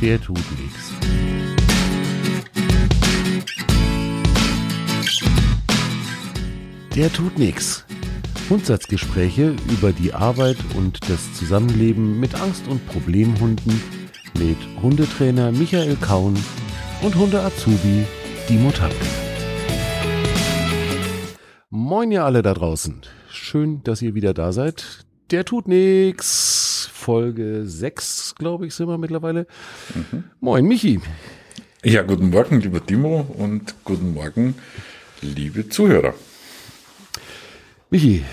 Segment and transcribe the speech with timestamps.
[0.00, 0.92] der tut nichts.
[6.94, 7.84] Der tut nichts.
[8.48, 13.80] Grundsatzgespräche über die Arbeit und das Zusammenleben mit Angst- und Problemhunden
[14.38, 16.36] mit Hundetrainer Michael Kaun
[17.02, 18.06] und Hunde-Azubi
[18.48, 18.94] Dimo Tanke.
[21.70, 23.02] Moin ihr alle da draußen.
[23.28, 25.04] Schön, dass ihr wieder da seid.
[25.30, 26.55] Der tut nix.
[27.06, 29.46] Folge 6, glaube ich, sind wir mittlerweile.
[29.94, 30.24] Mhm.
[30.40, 30.98] Moin, Michi.
[31.84, 34.56] Ja, guten Morgen, lieber Timo und guten Morgen,
[35.22, 36.14] liebe Zuhörer.
[37.90, 38.24] Michi,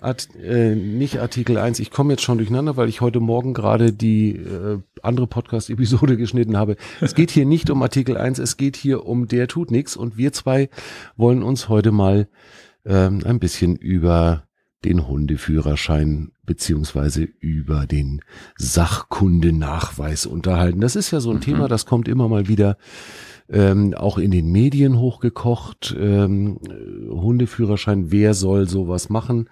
[0.00, 3.92] Art, äh, nicht Artikel 1, ich komme jetzt schon durcheinander, weil ich heute Morgen gerade
[3.92, 6.74] die äh, andere Podcast-Episode geschnitten habe.
[7.00, 10.16] Es geht hier nicht um Artikel 1, es geht hier um Der tut nix und
[10.16, 10.68] wir zwei
[11.16, 12.26] wollen uns heute mal
[12.84, 14.48] ähm, ein bisschen über
[14.84, 18.22] den Hundeführerschein beziehungsweise über den
[18.56, 20.80] Sachkundenachweis unterhalten.
[20.80, 21.42] Das ist ja so ein mhm.
[21.42, 22.76] Thema, das kommt immer mal wieder
[23.48, 25.94] ähm, auch in den Medien hochgekocht.
[25.98, 26.58] Ähm,
[27.10, 29.48] Hundeführerschein, wer soll sowas machen?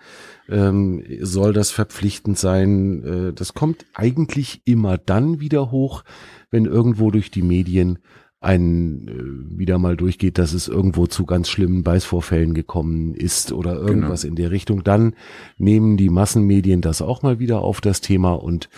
[0.49, 3.05] Ähm, soll das verpflichtend sein?
[3.05, 6.05] Äh, das kommt eigentlich immer dann wieder hoch,
[6.51, 7.99] wenn irgendwo durch die Medien
[8.45, 13.75] ein äh, wieder mal durchgeht, dass es irgendwo zu ganz schlimmen Beißvorfällen gekommen ist oder
[13.75, 14.33] irgendwas genau.
[14.33, 15.15] in der Richtung, dann
[15.59, 18.69] nehmen die Massenmedien das auch mal wieder auf das Thema und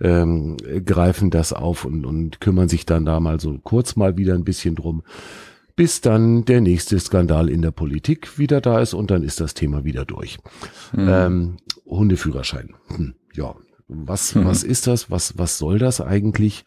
[0.00, 4.34] ähm, greifen das auf und, und kümmern sich dann da mal so kurz mal wieder
[4.34, 5.02] ein bisschen drum,
[5.74, 9.54] bis dann der nächste Skandal in der Politik wieder da ist und dann ist das
[9.54, 10.38] Thema wieder durch.
[10.92, 11.08] Mhm.
[11.08, 12.74] Ähm, Hundeführerschein.
[12.88, 13.54] Hm, ja,
[13.88, 14.46] was, mhm.
[14.46, 15.10] was ist das?
[15.10, 16.64] Was, was soll das eigentlich?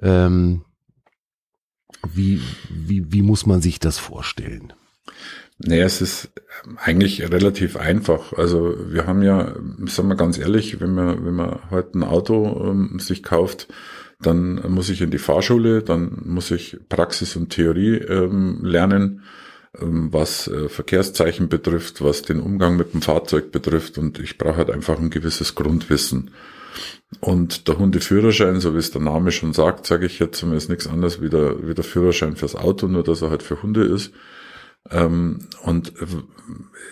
[0.00, 0.62] Ähm,
[2.12, 4.72] wie, wie, wie muss man sich das vorstellen?
[5.58, 6.30] Naja, es ist
[6.76, 8.32] eigentlich relativ einfach.
[8.32, 9.54] Also wir haben ja,
[9.86, 13.68] sagen wir ganz ehrlich, wenn man, wenn man heute ein Auto ähm, sich kauft,
[14.20, 19.22] dann muss ich in die Fahrschule, dann muss ich Praxis und Theorie ähm, lernen,
[19.78, 24.56] ähm, was äh, Verkehrszeichen betrifft, was den Umgang mit dem Fahrzeug betrifft und ich brauche
[24.56, 26.30] halt einfach ein gewisses Grundwissen.
[27.20, 30.86] Und der Hundeführerschein, so wie es der Name schon sagt, sage ich jetzt, ist nichts
[30.86, 34.12] anderes wie der, wie der Führerschein fürs Auto, nur dass er halt für Hunde ist.
[34.90, 35.92] Ähm, und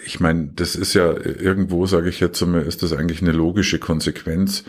[0.05, 3.79] ich meine, das ist ja irgendwo, sage ich jetzt einmal, ist das eigentlich eine logische
[3.79, 4.65] Konsequenz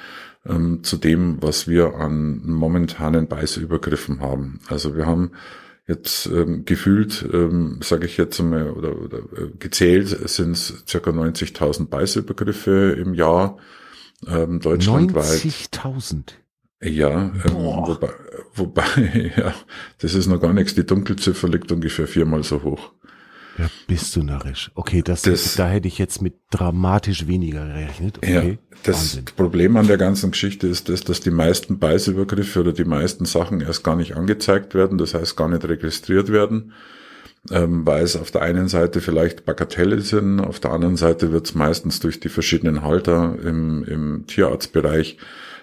[0.46, 4.60] ähm, zu dem, was wir an momentanen Beißübergriffen haben.
[4.68, 5.32] Also wir haben
[5.88, 11.10] jetzt ähm, gefühlt, ähm, sage ich jetzt einmal, oder, oder äh, gezählt sind es circa
[11.10, 13.58] 90.000 Beißübergriffe im Jahr
[14.28, 15.26] ähm, deutschlandweit.
[15.26, 16.24] 90.000.
[16.82, 18.10] Ja, ähm, wobei,
[18.54, 19.54] wobei, ja,
[20.00, 20.76] das ist noch gar nichts.
[20.76, 22.94] Die Dunkelziffer liegt ungefähr viermal so hoch.
[23.58, 24.72] Ja, bist du narrisch.
[24.76, 28.20] Okay, das, das da hätte ich jetzt mit dramatisch weniger gerechnet.
[28.20, 29.26] Okay, ja, das Wahnsinn.
[29.36, 33.60] Problem an der ganzen Geschichte ist das, dass die meisten Beißübergriffe oder die meisten Sachen
[33.60, 36.72] erst gar nicht angezeigt werden, das heißt gar nicht registriert werden
[37.52, 41.46] ähm, weil es auf der einen Seite vielleicht Bagatelle sind, auf der anderen Seite wird
[41.48, 45.18] es meistens durch die verschiedenen Halter im, im Tierarztbereich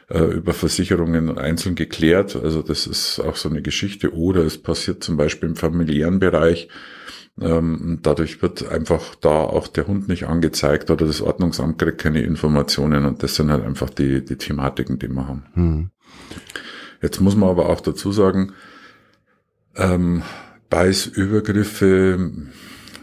[0.09, 2.37] äh, über Versicherungen einzeln geklärt.
[2.37, 4.15] Also das ist auch so eine Geschichte.
[4.15, 6.69] Oder es passiert zum Beispiel im familiären Bereich.
[7.39, 12.23] Ähm, dadurch wird einfach da auch der Hund nicht angezeigt oder das Ordnungsamt kriegt keine
[12.23, 15.45] Informationen und das sind halt einfach die, die Thematiken, die wir haben.
[15.53, 15.91] Hm.
[17.03, 18.55] Jetzt muss man aber auch dazu sagen,
[19.77, 20.23] ähm,
[20.69, 22.33] Beißübergriffe,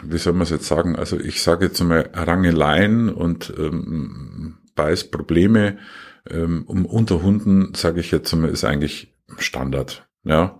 [0.03, 0.95] wie soll man es jetzt sagen?
[0.95, 5.77] Also ich sage jetzt mal Rangeleien und ähm, Beißprobleme
[6.29, 10.07] ähm, unter Hunden, sage ich jetzt mal, ist eigentlich Standard.
[10.23, 10.59] Ja,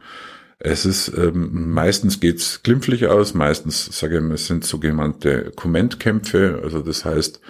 [0.60, 6.62] es ist ähm, meistens geht's glimpflich aus, meistens sage ich mal, es sind sogenannte Kommentkämpfe,
[6.64, 7.42] also das heißt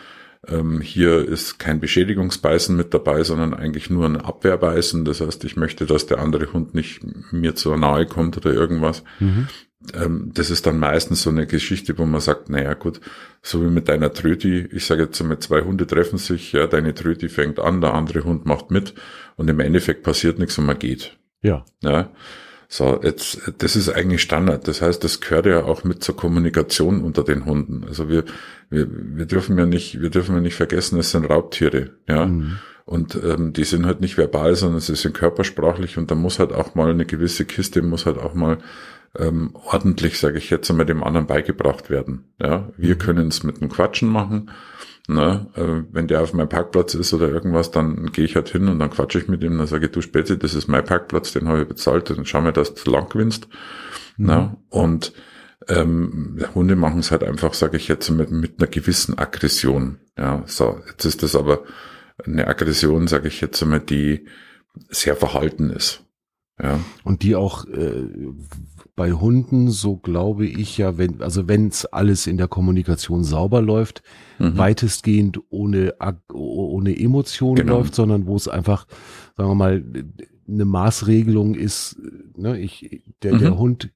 [0.47, 5.05] ähm, hier ist kein Beschädigungsbeißen mit dabei, sondern eigentlich nur ein Abwehrbeißen.
[5.05, 9.03] Das heißt, ich möchte, dass der andere Hund nicht mir zu nahe kommt oder irgendwas.
[9.19, 9.47] Mhm.
[9.93, 13.01] Ähm, das ist dann meistens so eine Geschichte, wo man sagt, naja gut,
[13.41, 16.93] so wie mit deiner Tröti, ich sage jetzt mit zwei Hunde treffen sich, ja, deine
[16.93, 18.93] Tröti fängt an, der andere Hund macht mit
[19.35, 21.17] und im Endeffekt passiert nichts und man geht.
[21.41, 21.65] Ja.
[21.81, 22.09] Ja.
[22.67, 24.67] So, jetzt, das ist eigentlich Standard.
[24.67, 27.85] Das heißt, das gehört ja auch mit zur Kommunikation unter den Hunden.
[27.87, 28.23] Also wir,
[28.69, 32.25] wir, wir dürfen ja nicht, wir dürfen ja nicht vergessen, es sind Raubtiere, ja.
[32.25, 32.59] Mhm.
[32.85, 36.51] Und ähm, die sind halt nicht verbal, sondern sie sind körpersprachlich und da muss halt
[36.51, 38.57] auch mal eine gewisse Kiste, muss halt auch mal
[39.17, 42.25] ähm, ordentlich, sage ich jetzt einmal, dem anderen beigebracht werden.
[42.41, 42.99] Ja, wir mhm.
[42.99, 44.49] können es mit dem Quatschen machen
[45.07, 45.47] Ne?
[45.55, 48.79] Äh, wenn der auf meinem Parkplatz ist oder irgendwas, dann gehe ich halt hin und
[48.79, 51.47] dann quatsche ich mit ihm, dann sage ich, du Spätze, das ist mein Parkplatz, den
[51.47, 53.47] habe ich bezahlt, dann schau mir, dass du lang gewinnst.
[54.17, 54.25] Mhm.
[54.25, 54.57] Ne?
[54.69, 55.13] Und
[55.67, 59.99] ähm, Hunde machen es halt einfach, sage ich jetzt, mit, mit einer gewissen Aggression.
[60.17, 61.63] Ja, so, jetzt ist das aber
[62.25, 64.25] eine Aggression, sage ich jetzt einmal, die
[64.89, 66.03] sehr verhalten ist.
[66.61, 66.79] Ja.
[67.03, 68.07] Und die auch äh,
[68.95, 73.61] bei Hunden, so glaube ich ja, wenn, also wenn es alles in der Kommunikation sauber
[73.61, 74.03] läuft,
[74.39, 74.57] mhm.
[74.57, 75.95] weitestgehend ohne,
[76.31, 77.77] ohne Emotionen genau.
[77.77, 78.85] läuft, sondern wo es einfach,
[79.35, 79.83] sagen wir mal,
[80.47, 81.97] eine Maßregelung ist,
[82.35, 83.39] ne, ich, der, mhm.
[83.39, 83.91] der Hund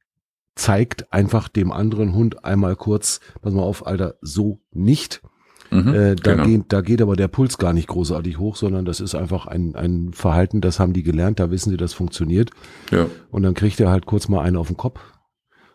[0.55, 5.21] zeigt einfach dem anderen Hund einmal kurz, pass mal auf, Alter, so nicht.
[5.71, 6.45] Mhm, äh, da, genau.
[6.45, 9.75] geht, da geht aber der Puls gar nicht großartig hoch, sondern das ist einfach ein,
[9.75, 12.51] ein Verhalten, das haben die gelernt, da wissen sie, das funktioniert.
[12.91, 13.07] Ja.
[13.31, 14.99] Und dann kriegt er halt kurz mal einen auf den Kopf.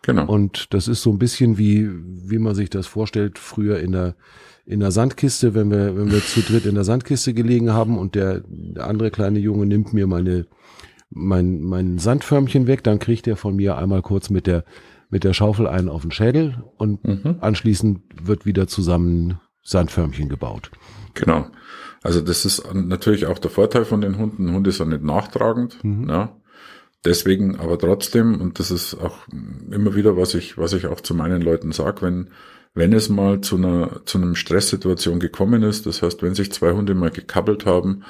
[0.03, 0.25] Genau.
[0.25, 4.15] Und das ist so ein bisschen wie, wie man sich das vorstellt, früher in der,
[4.65, 8.15] in der Sandkiste, wenn wir, wenn wir zu dritt in der Sandkiste gelegen haben und
[8.15, 10.47] der, der andere kleine Junge nimmt mir meine,
[11.09, 14.65] mein, mein Sandförmchen weg, dann kriegt er von mir einmal kurz mit der,
[15.09, 17.37] mit der Schaufel einen auf den Schädel und mhm.
[17.39, 20.71] anschließend wird wieder zusammen Sandförmchen gebaut.
[21.13, 21.47] Genau.
[22.01, 24.53] Also das ist natürlich auch der Vorteil von den Hunden.
[24.53, 25.83] Hunde sind nicht nachtragend.
[25.83, 26.09] Mhm.
[26.09, 26.35] Ja.
[27.05, 29.27] Deswegen aber trotzdem, und das ist auch
[29.71, 32.29] immer wieder, was ich, was ich auch zu meinen Leuten sage, wenn,
[32.73, 36.71] wenn es mal zu einer, zu einem Stresssituation gekommen ist, das heißt, wenn sich zwei
[36.71, 38.03] Hunde mal gekabbelt haben,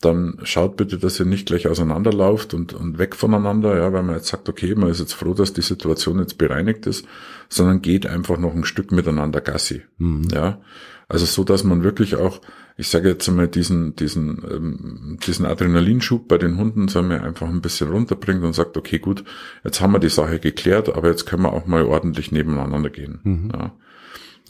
[0.00, 4.16] dann schaut bitte, dass ihr nicht gleich auseinanderlauft und, und weg voneinander, ja, weil man
[4.16, 7.04] jetzt sagt, okay, man ist jetzt froh, dass die Situation jetzt bereinigt ist,
[7.48, 9.82] sondern geht einfach noch ein Stück miteinander Gassi.
[9.98, 10.28] Mhm.
[10.32, 10.60] Ja.
[11.08, 12.40] Also so, dass man wirklich auch,
[12.76, 17.48] ich sage jetzt einmal, diesen, diesen, ähm, diesen Adrenalinschub bei den Hunden, sagen wir, einfach
[17.48, 19.24] ein bisschen runterbringt und sagt, okay, gut,
[19.64, 23.20] jetzt haben wir die Sache geklärt, aber jetzt können wir auch mal ordentlich nebeneinander gehen.
[23.24, 23.50] Mhm.
[23.52, 23.72] Ja.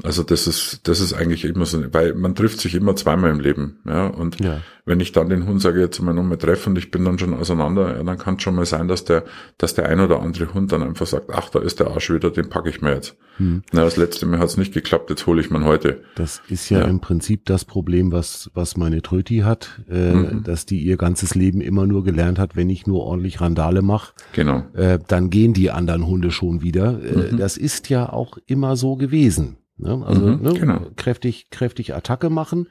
[0.04, 3.40] Also das ist, das ist eigentlich immer so, weil man trifft sich immer zweimal im
[3.40, 4.06] Leben, ja.
[4.06, 4.60] Und ja.
[4.84, 7.34] wenn ich dann den Hund sage, jetzt mal nochmal treffen und ich bin dann schon
[7.34, 9.24] auseinander, ja, dann kann es schon mal sein, dass der,
[9.56, 12.30] dass der ein oder andere Hund dann einfach sagt, ach, da ist der Arsch wieder,
[12.30, 13.16] den packe ich mir jetzt.
[13.38, 13.62] Hm.
[13.72, 16.02] Na, das letzte Mal hat es nicht geklappt, jetzt hole ich man heute.
[16.14, 20.44] Das ist ja, ja, im Prinzip das Problem, was, was meine Tröti hat, äh, mhm.
[20.44, 24.12] dass die ihr ganzes Leben immer nur gelernt hat, wenn ich nur ordentlich Randale mache,
[24.32, 24.64] genau.
[24.74, 27.00] äh, dann gehen die anderen Hunde schon wieder.
[27.02, 27.36] Äh, mhm.
[27.36, 29.56] Das ist ja auch immer so gewesen.
[29.78, 30.04] Ne?
[30.04, 30.54] Also mhm, ne?
[30.54, 30.86] genau.
[30.96, 32.68] kräftig, kräftig Attacke machen.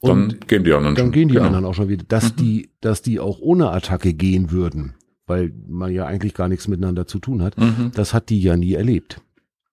[0.00, 1.12] Und dann gehen die anderen dann schon.
[1.12, 1.46] gehen die genau.
[1.46, 2.04] anderen auch schon wieder.
[2.06, 2.36] Dass mhm.
[2.36, 4.94] die, dass die auch ohne Attacke gehen würden,
[5.26, 7.92] weil man ja eigentlich gar nichts miteinander zu tun hat, mhm.
[7.94, 9.20] das hat die ja nie erlebt.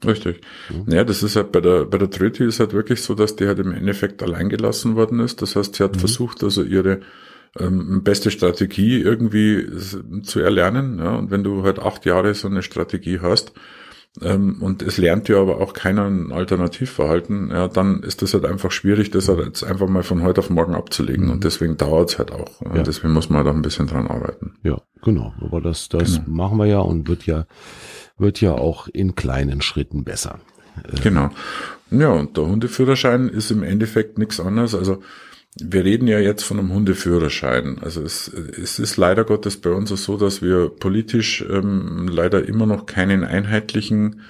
[0.06, 0.42] Richtig.
[0.70, 0.96] Ja.
[0.96, 3.46] ja, das ist halt bei der, bei der Triti ist halt wirklich so, dass die
[3.46, 5.42] halt im Endeffekt allein gelassen worden ist.
[5.42, 6.00] Das heißt, sie hat mhm.
[6.00, 7.02] versucht, also ihre
[7.60, 9.68] ähm, beste Strategie irgendwie
[10.24, 11.00] zu erlernen.
[11.00, 13.54] Ja, und wenn du halt acht Jahre so eine Strategie hast,
[14.20, 18.70] und es lernt ja aber auch keiner ein Alternativverhalten, ja, dann ist das halt einfach
[18.70, 21.26] schwierig, das halt jetzt einfach mal von heute auf morgen abzulegen.
[21.26, 21.32] Mhm.
[21.32, 22.62] Und deswegen dauert es halt auch.
[22.62, 22.84] Ja.
[22.84, 24.56] Deswegen muss man da ein bisschen dran arbeiten.
[24.64, 25.34] Ja, genau.
[25.40, 26.30] Aber das, das genau.
[26.30, 27.46] machen wir ja und wird ja,
[28.18, 30.40] wird ja auch in kleinen Schritten besser.
[31.04, 31.30] Genau.
[31.90, 34.76] Ja, und der Hundeführerschein ist im Endeffekt nichts anderes.
[34.76, 35.02] Also
[35.60, 37.80] wir reden ja jetzt von einem Hundeführerschein.
[37.82, 42.66] Also es, es ist leider Gottes bei uns so, dass wir politisch ähm, leider immer
[42.66, 44.22] noch keinen einheitlichen,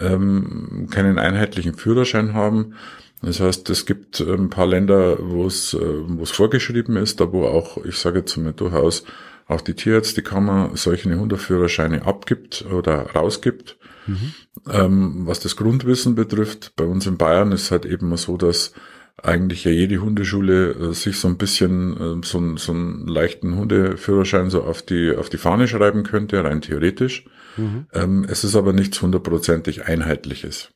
[0.00, 2.74] ähm, keinen einheitlichen Führerschein haben.
[3.20, 7.32] Das heißt, es gibt ein paar Länder, wo es, äh, wo es vorgeschrieben ist, da
[7.32, 9.04] wo auch, ich sage jetzt mal durchaus,
[9.46, 13.76] auch die Tierärztekammer solche Hundeführerscheine abgibt oder rausgibt.
[14.06, 14.32] Mhm.
[14.70, 18.72] Ähm, was das Grundwissen betrifft, bei uns in Bayern ist halt eben so, dass
[19.20, 24.50] eigentlich ja jede Hundeschule äh, sich so ein bisschen äh, so, so einen leichten Hundeführerschein
[24.50, 27.24] so auf die, auf die Fahne schreiben könnte, rein theoretisch.
[27.56, 27.86] Mhm.
[27.92, 30.70] Ähm, es ist aber nichts hundertprozentig Einheitliches.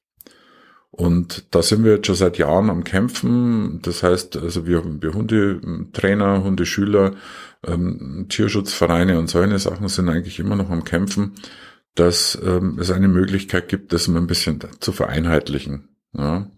[0.90, 3.80] Und da sind wir jetzt schon seit Jahren am Kämpfen.
[3.82, 7.14] Das heißt, also wir, wir Hundetrainer, Hundeschüler,
[7.66, 11.32] ähm, Tierschutzvereine und solche Sachen sind eigentlich immer noch am Kämpfen,
[11.94, 15.88] dass ähm, es eine Möglichkeit gibt, das mal ein bisschen zu vereinheitlichen.
[16.16, 16.50] Ja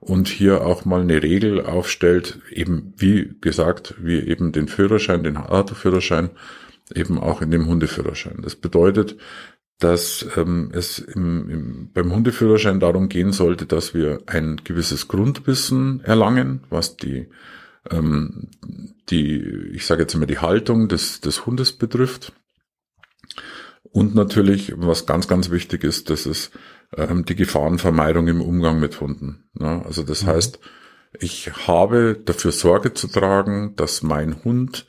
[0.00, 5.36] und hier auch mal eine Regel aufstellt, eben wie gesagt, wie eben den Führerschein, den
[5.36, 6.30] Autoführerschein,
[6.94, 8.40] eben auch in dem Hundeführerschein.
[8.42, 9.16] Das bedeutet,
[9.78, 16.00] dass ähm, es im, im, beim Hundeführerschein darum gehen sollte, dass wir ein gewisses Grundwissen
[16.02, 17.28] erlangen, was die,
[17.90, 18.48] ähm,
[19.10, 22.32] die ich sage jetzt immer die Haltung des, des Hundes betrifft.
[23.92, 26.50] Und natürlich, was ganz, ganz wichtig ist, dass es
[26.96, 29.44] ähm, die Gefahrenvermeidung im Umgang mit Hunden.
[29.54, 29.82] Ne?
[29.84, 30.28] Also das mhm.
[30.28, 30.60] heißt,
[31.18, 34.86] ich habe dafür Sorge zu tragen, dass mein Hund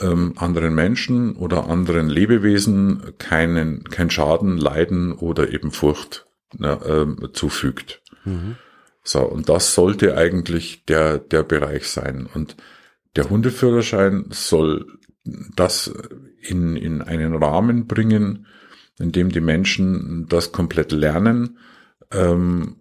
[0.00, 7.28] ähm, anderen Menschen oder anderen Lebewesen keinen kein Schaden, Leiden oder eben Furcht ne, ähm,
[7.32, 8.02] zufügt.
[8.24, 8.56] Mhm.
[9.02, 12.26] So, und das sollte eigentlich der, der Bereich sein.
[12.32, 12.56] Und
[13.16, 14.86] der Hundeführerschein soll
[15.24, 15.92] das
[16.40, 18.46] in, in einen Rahmen bringen,
[18.98, 21.58] in dem die Menschen das komplett lernen,
[22.12, 22.76] ähm,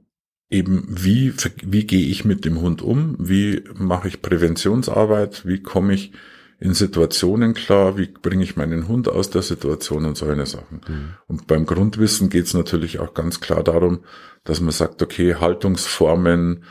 [0.50, 5.94] eben wie, wie gehe ich mit dem Hund um, wie mache ich Präventionsarbeit, wie komme
[5.94, 6.14] ich
[6.60, 10.82] in Situationen klar, wie bringe ich meinen Hund aus der Situation und solche Sachen.
[10.88, 11.10] Mhm.
[11.28, 14.00] Und beim Grundwissen geht es natürlich auch ganz klar darum,
[14.44, 16.64] dass man sagt, okay, Haltungsformen,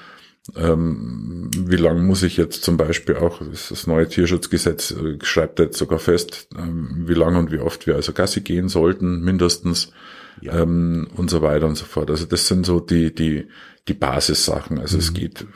[0.57, 5.79] ähm, wie lange muss ich jetzt zum Beispiel auch, das neue Tierschutzgesetz äh, schreibt jetzt
[5.79, 9.93] sogar fest, ähm, wie lange und wie oft wir also Gassi gehen sollten, mindestens
[10.41, 10.61] ja.
[10.61, 12.11] ähm, und so weiter und so fort.
[12.11, 13.47] Also das sind so die, die,
[13.87, 14.81] die Basissachen.
[14.81, 15.01] Also mhm.
[15.01, 15.47] es geht,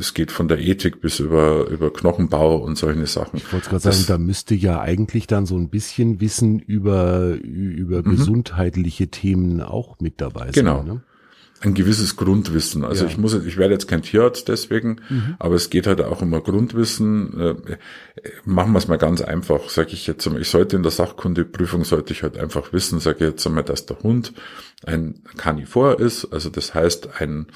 [0.00, 3.36] es geht von der Ethik bis über, über Knochenbau und solche Sachen.
[3.36, 7.98] Ich wollte gerade sagen, da müsste ja eigentlich dann so ein bisschen Wissen über, über
[7.98, 8.10] mhm.
[8.10, 10.52] gesundheitliche Themen auch mit dabei sein.
[10.52, 10.82] Genau.
[10.82, 11.02] Ne?
[11.64, 12.84] Ein gewisses Grundwissen.
[12.84, 13.10] Also ja.
[13.10, 15.36] ich muss, ich werde jetzt kein Tierarzt deswegen, mhm.
[15.38, 17.40] aber es geht halt auch um ein Grundwissen.
[17.40, 17.54] Äh,
[18.44, 21.84] machen wir es mal ganz einfach, sage ich jetzt einmal, ich sollte in der Sachkundeprüfung
[21.84, 24.32] sollte ich halt einfach wissen, sage ich jetzt einmal, dass der Hund
[24.84, 27.46] ein Carnivor ist, also das heißt ein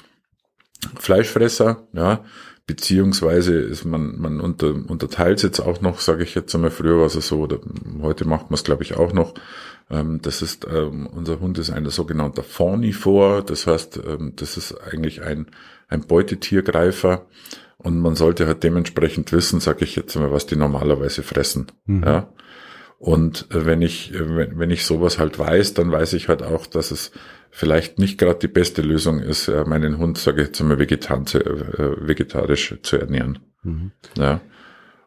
[0.97, 2.23] Fleischfresser, ja,
[2.67, 7.07] beziehungsweise ist man, man unter, unterteilt jetzt auch noch, sage ich jetzt einmal, früher war
[7.07, 7.59] es so, oder
[8.01, 9.33] heute macht man es glaube ich auch noch,
[9.89, 14.73] ähm, das ist, ähm, unser Hund ist ein sogenannter Faunivor, das heißt, ähm, das ist
[14.81, 15.47] eigentlich ein,
[15.87, 17.25] ein Beutetiergreifer
[17.77, 21.71] und man sollte halt dementsprechend wissen, sage ich jetzt mal, was die normalerweise fressen.
[21.85, 22.03] Mhm.
[22.03, 22.29] Ja.
[22.99, 26.43] Und äh, wenn ich, äh, wenn, wenn ich sowas halt weiß, dann weiß ich halt
[26.43, 27.11] auch, dass es
[27.51, 31.25] vielleicht nicht gerade die beste Lösung ist, äh, meinen Hund, sage ich jetzt mal, vegetan
[31.25, 33.39] zu, äh, vegetarisch zu ernähren.
[33.63, 33.91] Mhm.
[34.17, 34.41] Ja.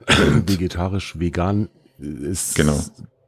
[0.47, 1.69] Vegetarisch, vegan,
[2.01, 2.77] es genau.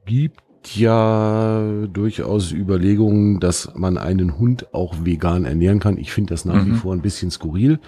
[0.06, 0.40] gibt
[0.74, 5.98] ja durchaus Überlegungen, dass man einen Hund auch vegan ernähren kann.
[5.98, 6.66] Ich finde das nach mhm.
[6.66, 7.78] wie vor ein bisschen skurril.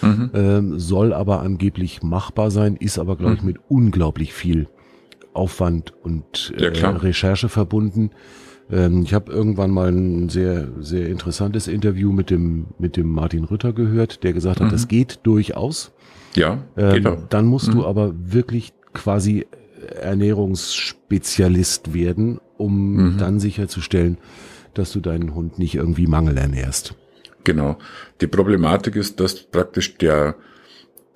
[0.00, 0.30] Mhm.
[0.34, 3.46] Ähm, soll aber angeblich machbar sein, ist aber, glaube ich, mhm.
[3.46, 4.66] mit unglaublich viel
[5.32, 8.10] Aufwand und äh, ja, Recherche verbunden.
[8.72, 13.44] Ähm, ich habe irgendwann mal ein sehr, sehr interessantes Interview mit dem, mit dem Martin
[13.44, 14.72] Rütter gehört, der gesagt hat, mhm.
[14.72, 15.92] das geht durchaus.
[16.34, 17.28] Ja, ähm, geht auch.
[17.28, 17.72] Dann musst mhm.
[17.72, 19.46] du aber wirklich quasi
[20.00, 23.18] Ernährungsspezialist werden, um mhm.
[23.18, 24.16] dann sicherzustellen,
[24.74, 26.94] dass du deinen Hund nicht irgendwie mangelernährst.
[27.44, 27.76] Genau.
[28.20, 30.36] Die Problematik ist, dass praktisch der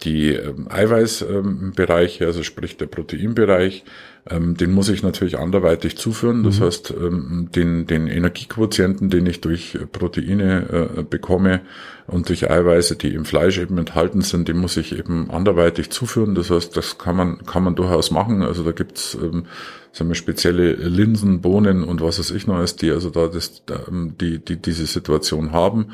[0.03, 3.85] die ähm, Eiweißbereiche, also sprich der Proteinbereich,
[4.29, 6.43] ähm, den muss ich natürlich anderweitig zuführen.
[6.43, 6.65] Das mhm.
[6.65, 11.61] heißt, ähm, den, den Energiequotienten, den ich durch Proteine äh, bekomme
[12.07, 16.35] und durch Eiweiße, die im Fleisch eben enthalten sind, den muss ich eben anderweitig zuführen.
[16.35, 18.43] Das heißt, das kann man, kann man durchaus machen.
[18.43, 19.47] Also da gibt's ähm,
[19.93, 23.63] sagen wir, spezielle Linsen, Bohnen und was weiß ich noch ist, die also da das,
[23.89, 25.93] ähm, die, die diese Situation haben.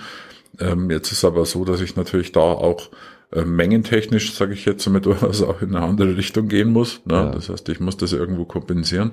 [0.58, 2.90] Ähm, jetzt ist aber so, dass ich natürlich da auch
[3.32, 7.00] äh, mengentechnisch, sage ich jetzt, damit was auch in eine andere Richtung gehen muss.
[7.04, 7.14] Ne?
[7.14, 7.30] Ja.
[7.30, 9.12] Das heißt, ich muss das irgendwo kompensieren.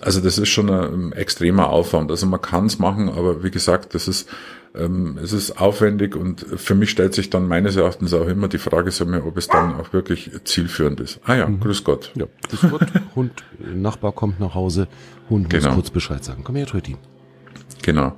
[0.00, 2.10] Also das ist schon ein extremer Aufwand.
[2.10, 4.28] Also man kann es machen, aber wie gesagt, das ist
[4.74, 8.58] ähm, es ist aufwendig und für mich stellt sich dann meines Erachtens auch immer die
[8.58, 11.20] Frage, mir, ob es dann auch wirklich zielführend ist.
[11.24, 11.60] Ah ja, mhm.
[11.60, 12.12] grüß Gott.
[12.14, 12.86] Ja, grüß Gott.
[13.16, 14.88] Hund, Nachbar kommt nach Hause,
[15.30, 15.74] Hund muss genau.
[15.74, 16.42] kurz Bescheid sagen.
[16.44, 16.96] Komm her, Tröti.
[17.82, 18.14] Genau.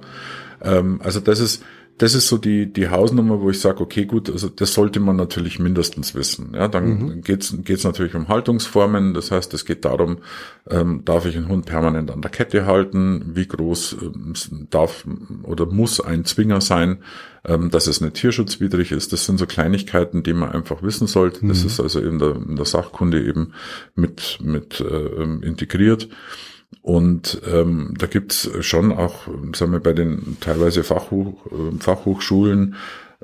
[0.60, 1.64] Ähm, also das ist
[2.00, 5.16] das ist so die, die Hausnummer, wo ich sage, okay, gut, also das sollte man
[5.16, 6.52] natürlich mindestens wissen.
[6.54, 7.20] Ja, dann mhm.
[7.20, 9.12] geht's geht's natürlich um Haltungsformen.
[9.12, 10.20] Das heißt, es geht darum,
[10.70, 13.32] ähm, darf ich einen Hund permanent an der Kette halten?
[13.34, 14.32] Wie groß ähm,
[14.70, 15.04] darf
[15.42, 17.02] oder muss ein Zwinger sein,
[17.44, 19.12] ähm, dass es nicht tierschutzwidrig ist?
[19.12, 21.46] Das sind so Kleinigkeiten, die man einfach wissen sollte.
[21.46, 21.66] Das mhm.
[21.66, 23.52] ist also in der, in der Sachkunde eben
[23.94, 26.08] mit, mit äh, integriert.
[26.82, 32.76] Und ähm, da gibt's schon auch, sagen wir, bei den teilweise Fachhoch, äh, Fachhochschulen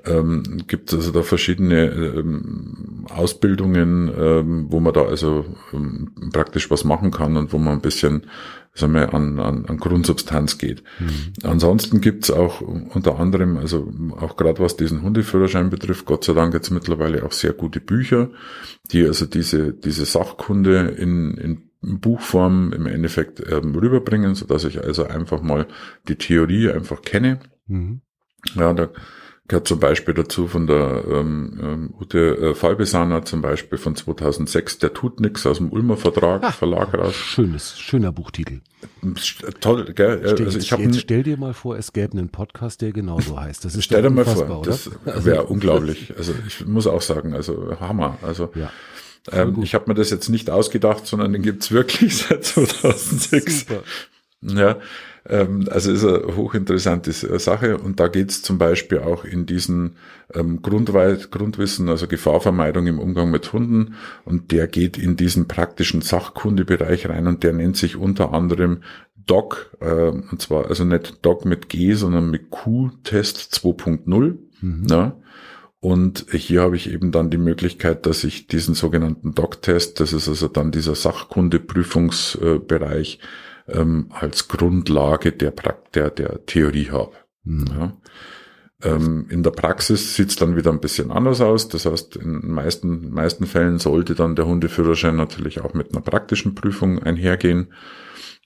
[0.05, 6.85] ähm, gibt also da verschiedene ähm, Ausbildungen, ähm, wo man da also ähm, praktisch was
[6.85, 8.26] machen kann und wo man ein bisschen
[8.75, 10.83] sagen wir, an, an, an Grundsubstanz geht.
[11.00, 11.33] Mhm.
[11.45, 16.53] Ansonsten gibt's auch unter anderem, also auch gerade was diesen Hundeführerschein betrifft, Gott sei Dank
[16.53, 18.29] jetzt mittlerweile auch sehr gute Bücher,
[18.93, 24.83] die also diese, diese Sachkunde in, in Buchform im Endeffekt ähm, rüberbringen, so dass ich
[24.83, 25.66] also einfach mal
[26.09, 27.38] die Theorie einfach kenne.
[27.66, 28.00] Mhm.
[28.55, 28.88] Ja, da
[29.49, 34.78] gehört zum Beispiel dazu von der ähm, ähm Ute äh, Falbesaner zum Beispiel von 2006,
[34.78, 37.14] der tut nix aus dem Ulmer Vertrag, Ach, Verlag raus.
[37.14, 38.61] Schönes, schöner Buchtitel.
[39.61, 40.23] Toll, gell?
[40.25, 43.38] Stell, also ich jetzt, jetzt stell dir mal vor, es gäbe einen Podcast, der genauso
[43.38, 43.64] heißt.
[43.64, 46.12] Das ist stell dir mal vor, das wäre also, unglaublich.
[46.16, 48.19] Also ich muss auch sagen, also Hammer.
[48.23, 48.71] Also ja.
[49.33, 53.61] Ähm, ich habe mir das jetzt nicht ausgedacht, sondern den gibt's wirklich seit 2006.
[53.61, 53.83] Super.
[54.42, 54.78] Ja,
[55.28, 59.97] ähm, also ist eine hochinteressante Sache und da geht's zum Beispiel auch in diesen
[60.35, 66.02] ähm, Grundweit Grundwissen, also Gefahrvermeidung im Umgang mit Hunden und der geht in diesen praktischen
[66.02, 68.83] Sachkundebereich rein und der nennt sich unter anderem
[69.26, 74.37] DOC, äh, und zwar also nicht DOC mit G, sondern mit Q-Test 2.0.
[74.61, 74.87] Mhm.
[74.88, 75.16] Ja,
[75.80, 80.28] Und hier habe ich eben dann die Möglichkeit, dass ich diesen sogenannten Doc-Test, das ist
[80.28, 83.21] also dann dieser Sachkundeprüfungsbereich,
[83.68, 85.52] ähm, als Grundlage der,
[85.95, 87.12] der, der Theorie habe.
[87.45, 87.66] Mhm.
[87.68, 87.97] Ja.
[88.83, 91.68] Ähm, in der Praxis sieht's dann wieder ein bisschen anders aus.
[91.68, 96.02] Das heißt, in den meisten, meisten Fällen sollte dann der Hundeführerschein natürlich auch mit einer
[96.02, 97.73] praktischen Prüfung einhergehen.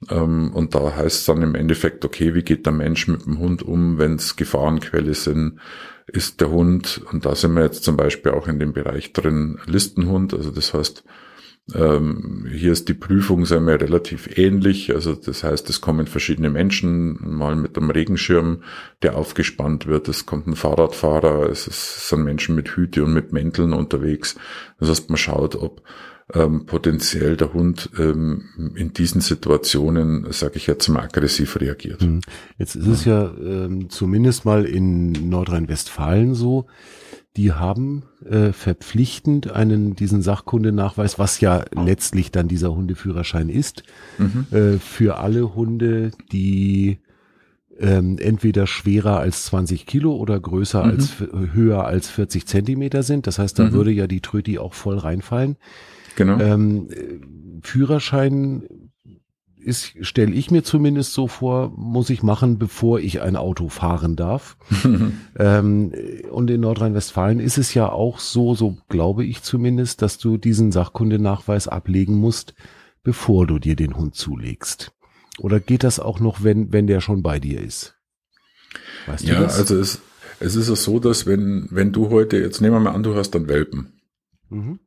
[0.08, 3.38] Ähm, und da heißt es dann im Endeffekt, okay, wie geht der Mensch mit dem
[3.38, 5.60] Hund um, wenn es Gefahrenquelle sind?
[6.06, 9.58] Ist der Hund, und da sind wir jetzt zum Beispiel auch in dem Bereich drin,
[9.66, 11.04] Listenhund, also das heißt,
[11.74, 14.92] ähm, hier ist die Prüfung sagen wir, relativ ähnlich.
[14.94, 18.62] Also das heißt, es kommen verschiedene Menschen, mal mit einem Regenschirm,
[19.02, 20.08] der aufgespannt wird.
[20.08, 24.36] Es kommt ein Fahrradfahrer, es, ist, es sind Menschen mit Hüte und mit Mänteln unterwegs.
[24.78, 25.82] Das heißt, man schaut, ob
[26.34, 32.02] ähm, potenziell der Hund ähm, in diesen Situationen, sage ich jetzt mal, aggressiv reagiert.
[32.02, 32.20] Hm.
[32.58, 36.66] Jetzt ist es ja ähm, zumindest mal in Nordrhein-Westfalen so,
[37.36, 43.84] die haben äh, verpflichtend einen diesen Sachkundenachweis, was ja letztlich dann dieser Hundeführerschein ist,
[44.18, 44.46] mhm.
[44.50, 46.98] äh, für alle Hunde, die
[47.78, 50.90] ähm, entweder schwerer als 20 Kilo oder größer mhm.
[50.90, 51.14] als
[51.54, 53.26] höher als 40 Zentimeter sind.
[53.26, 53.72] Das heißt, da mhm.
[53.72, 55.56] würde ja die Tröti auch voll reinfallen.
[56.20, 56.38] Genau.
[56.38, 56.86] Ähm,
[57.62, 58.64] Führerschein
[59.56, 64.16] ist, stelle ich mir zumindest so vor, muss ich machen, bevor ich ein Auto fahren
[64.16, 64.58] darf.
[65.38, 65.92] ähm,
[66.30, 70.72] und in Nordrhein-Westfalen ist es ja auch so, so glaube ich zumindest, dass du diesen
[70.72, 72.52] Sachkundenachweis ablegen musst,
[73.02, 74.92] bevor du dir den Hund zulegst.
[75.38, 77.96] Oder geht das auch noch, wenn, wenn der schon bei dir ist?
[79.06, 80.02] Weißt ja, also es,
[80.38, 83.14] es ist ja so, dass wenn, wenn du heute, jetzt nehmen wir mal an, du
[83.14, 83.94] hast dann Welpen.
[84.50, 84.80] Mhm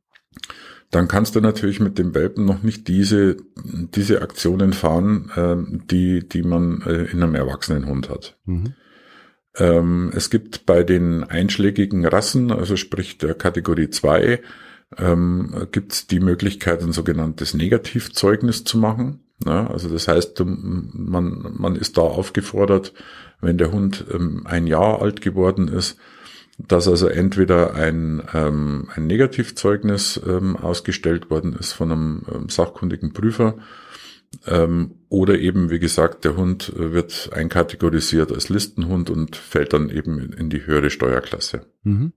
[0.94, 5.56] dann kannst du natürlich mit dem Welpen noch nicht diese, diese Aktionen fahren, äh,
[5.90, 8.36] die, die man äh, in einem erwachsenen Hund hat.
[8.44, 8.74] Mhm.
[9.56, 14.40] Ähm, es gibt bei den einschlägigen Rassen, also sprich der Kategorie 2,
[14.98, 19.20] ähm, gibt es die Möglichkeit, ein sogenanntes Negativzeugnis zu machen.
[19.44, 22.92] Ja, also das heißt, man, man ist da aufgefordert,
[23.40, 25.98] wenn der Hund ähm, ein Jahr alt geworden ist,
[26.58, 33.12] dass also entweder ein, ähm, ein Negativzeugnis ähm, ausgestellt worden ist von einem ähm, sachkundigen
[33.12, 33.56] Prüfer
[34.46, 39.90] ähm, oder eben, wie gesagt, der Hund äh, wird einkategorisiert als Listenhund und fällt dann
[39.90, 41.66] eben in die höhere Steuerklasse.
[41.82, 42.12] Mhm.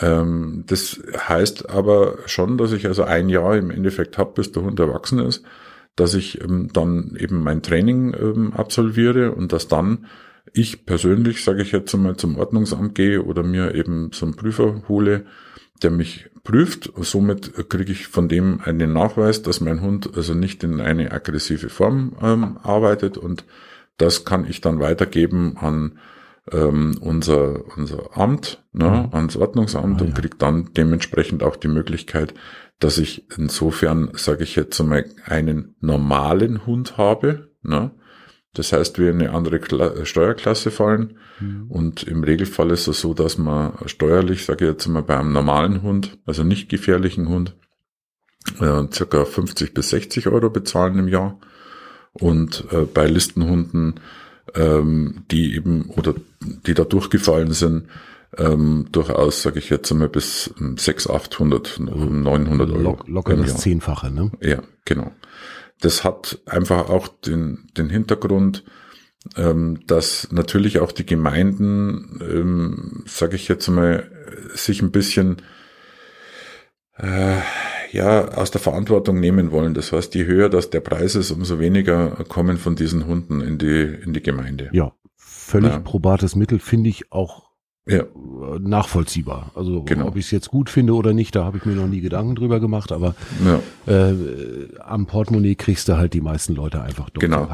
[0.00, 4.62] Ähm, das heißt aber schon, dass ich also ein Jahr im Endeffekt habe, bis der
[4.62, 5.44] Hund erwachsen ist,
[5.96, 10.06] dass ich ähm, dann eben mein Training ähm, absolviere und dass dann
[10.52, 15.26] ich persönlich, sage ich jetzt einmal, zum Ordnungsamt gehe oder mir eben zum Prüfer hole,
[15.82, 16.92] der mich prüft.
[16.96, 21.68] Somit kriege ich von dem einen Nachweis, dass mein Hund also nicht in eine aggressive
[21.68, 23.44] Form ähm, arbeitet und
[23.96, 25.98] das kann ich dann weitergeben an
[26.52, 29.14] ähm, unser, unser Amt, ne, mhm.
[29.14, 30.20] ans Ordnungsamt ah, und ja.
[30.20, 32.32] kriege dann dementsprechend auch die Möglichkeit,
[32.78, 37.90] dass ich insofern, sage ich jetzt einmal, einen normalen Hund habe, ne,
[38.58, 41.18] das heißt, wir in eine andere Kla Steuerklasse fallen.
[41.38, 41.66] Mhm.
[41.68, 45.32] Und im Regelfall ist es so, dass man steuerlich, sage ich jetzt mal, bei einem
[45.32, 47.54] normalen Hund, also nicht gefährlichen Hund,
[48.60, 51.38] äh, circa 50 bis 60 Euro bezahlen im Jahr.
[52.12, 54.00] Und äh, bei Listenhunden,
[54.54, 56.14] ähm, die eben oder
[56.66, 57.86] die da durchgefallen sind,
[58.36, 62.80] ähm, durchaus, sage ich jetzt einmal, bis 600, 800, 900 Euro.
[62.80, 64.32] Lock, locker das Zehnfache, ne?
[64.40, 65.12] Ja, genau.
[65.80, 68.64] Das hat einfach auch den, den Hintergrund,
[69.36, 74.10] ähm, dass natürlich auch die Gemeinden, ähm, sage ich jetzt mal,
[74.54, 75.42] sich ein bisschen
[76.98, 77.36] äh,
[77.92, 79.74] ja aus der Verantwortung nehmen wollen.
[79.74, 83.58] Das heißt, je höher das der Preis ist, umso weniger kommen von diesen Hunden in
[83.58, 84.70] die in die Gemeinde.
[84.72, 85.78] Ja, völlig ja.
[85.80, 87.47] probates Mittel finde ich auch
[87.88, 88.04] ja.
[88.60, 89.50] nachvollziehbar.
[89.54, 90.06] Also genau.
[90.06, 92.34] ob ich es jetzt gut finde oder nicht, da habe ich mir noch nie Gedanken
[92.34, 93.60] drüber gemacht, aber ja.
[93.92, 94.14] äh,
[94.80, 97.24] am Portemonnaie kriegst du halt die meisten Leute einfach durch.
[97.24, 97.48] Genau.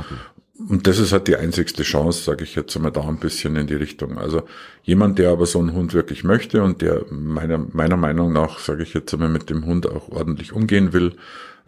[0.69, 3.67] Und das ist halt die einzigste Chance, sage ich jetzt einmal da ein bisschen in
[3.67, 4.19] die Richtung.
[4.19, 4.45] Also
[4.85, 8.85] jemand, der aber so einen Hund wirklich möchte und der meiner, meiner Meinung nach, sage
[8.85, 11.17] ich jetzt einmal, mit dem Hund auch ordentlich umgehen will,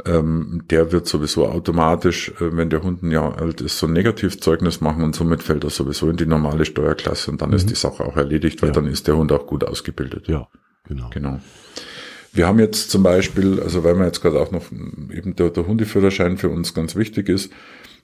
[0.04, 3.92] ähm, der wird sowieso automatisch, äh, wenn der Hund ein Jahr alt ist, so ein
[3.92, 7.56] Negativzeugnis machen und somit fällt er sowieso in die normale Steuerklasse und dann mhm.
[7.56, 8.74] ist die Sache auch erledigt, weil ja.
[8.74, 10.28] dann ist der Hund auch gut ausgebildet.
[10.28, 10.48] Ja,
[10.84, 11.10] genau.
[11.12, 11.40] Genau.
[12.32, 15.66] Wir haben jetzt zum Beispiel, also weil wir jetzt gerade auch noch eben der, der
[15.66, 17.50] Hundeführerschein für uns ganz wichtig ist,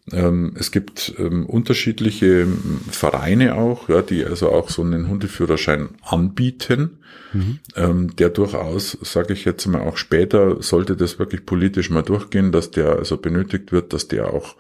[0.07, 6.99] es gibt ähm, unterschiedliche ähm, Vereine auch, ja, die also auch so einen Hundeführerschein anbieten,
[7.33, 7.61] mhm.
[7.77, 12.51] ähm, der durchaus, sage ich jetzt mal, auch später sollte das wirklich politisch mal durchgehen,
[12.51, 14.57] dass der also benötigt wird, dass der auch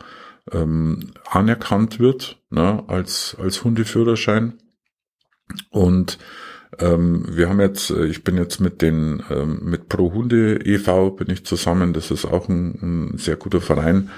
[0.52, 4.54] ähm, anerkannt wird ne, als als Hundeführerschein
[5.70, 6.18] und
[6.78, 11.10] Ähm, wir haben jetzt, äh, ich bin jetzt mit den, ähm, mit Pro Hunde e.V.
[11.10, 11.92] bin ich zusammen.
[11.92, 14.08] Das ist auch ein, ein sehr guter Verein.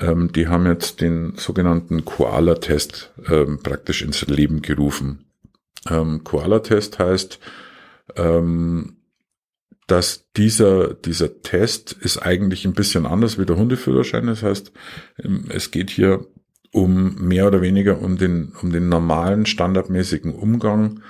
[0.00, 5.26] Ähm, die haben jetzt den sogenannten Koala-Test ähm, praktisch ins Leben gerufen.
[5.88, 7.38] Ähm, Koala-Test heißt,
[8.16, 8.96] ähm,
[9.86, 14.26] dass dieser, dieser Test ist eigentlich ein bisschen anders wie der Hundeführerschein.
[14.26, 14.72] Das heißt,
[15.22, 16.26] ähm, es geht hier
[16.72, 21.02] um mehr oder weniger um den, um den normalen, standardmäßigen Umgang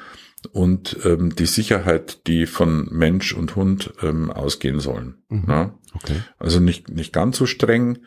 [0.53, 5.15] und ähm, die Sicherheit, die von Mensch und Hund ähm, ausgehen sollen.
[5.29, 5.45] Mhm.
[5.49, 5.79] Ja?
[5.95, 6.17] Okay.
[6.39, 8.01] Also nicht, nicht ganz so streng,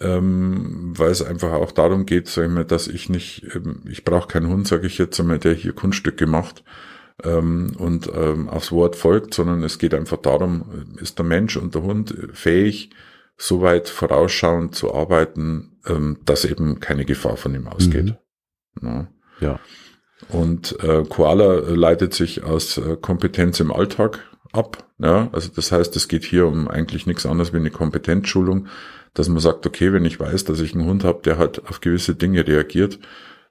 [0.00, 4.04] ähm, weil es einfach auch darum geht, sag ich mal, dass ich nicht, ähm, ich
[4.04, 6.62] brauche keinen Hund, sage ich jetzt einmal, der hier Kunststücke macht
[7.24, 11.74] ähm, und ähm, aufs Wort folgt, sondern es geht einfach darum, ist der Mensch und
[11.74, 12.90] der Hund fähig,
[13.36, 18.14] so weit vorausschauend zu arbeiten, ähm, dass eben keine Gefahr von ihm ausgeht.
[18.80, 18.82] Mhm.
[18.82, 19.08] Ja.
[19.40, 19.60] ja.
[20.28, 24.20] Und äh, Koala leitet sich aus äh, Kompetenz im Alltag
[24.52, 24.86] ab.
[24.98, 28.66] Ja, also das heißt, es geht hier um eigentlich nichts anderes wie eine Kompetenzschulung,
[29.14, 31.80] dass man sagt, okay, wenn ich weiß, dass ich einen Hund habe, der halt auf
[31.80, 32.98] gewisse Dinge reagiert,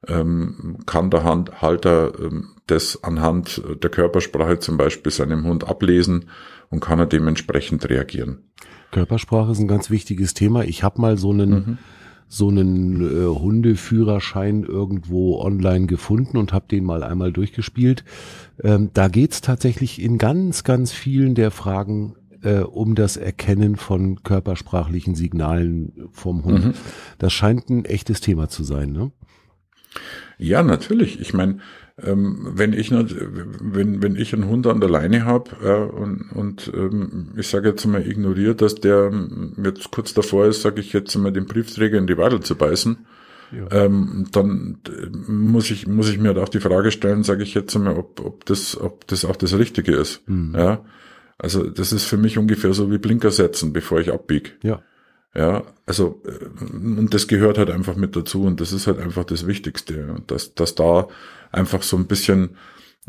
[0.07, 6.29] ähm, kann der Handhalter ähm, das anhand der Körpersprache zum Beispiel seinem Hund ablesen
[6.69, 8.43] und kann er dementsprechend reagieren.
[8.91, 10.63] Körpersprache ist ein ganz wichtiges Thema.
[10.63, 11.77] Ich habe mal so einen mhm
[12.31, 18.05] so einen äh, Hundeführerschein irgendwo online gefunden und habe den mal einmal durchgespielt.
[18.63, 24.23] Ähm, da geht's tatsächlich in ganz, ganz vielen der Fragen äh, um das Erkennen von
[24.23, 26.65] körpersprachlichen Signalen vom Hund.
[26.65, 26.73] Mhm.
[27.17, 29.11] Das scheint ein echtes Thema zu sein, ne?
[30.37, 31.19] Ja, natürlich.
[31.19, 31.59] Ich meine,
[32.03, 36.71] ähm, wenn ich wenn, wenn ich einen Hund an der Leine habe äh, und, und
[36.73, 39.11] ähm, ich sage jetzt mal ignoriert, dass der
[39.63, 43.05] jetzt kurz davor ist, sage ich jetzt mal den Briefträger in die Wadel zu beißen,
[43.51, 43.83] ja.
[43.85, 47.53] ähm, dann äh, muss ich muss ich mir halt auch die Frage stellen, sage ich
[47.53, 50.21] jetzt mal, ob, ob das ob das auch das Richtige ist.
[50.29, 50.53] Mhm.
[50.55, 50.85] Ja,
[51.39, 54.51] also das ist für mich ungefähr so wie Blinker setzen, bevor ich abbiege.
[54.61, 54.83] Ja.
[55.35, 59.23] Ja, also äh, und das gehört halt einfach mit dazu und das ist halt einfach
[59.23, 61.07] das Wichtigste, dass, dass da
[61.51, 62.57] einfach so ein bisschen,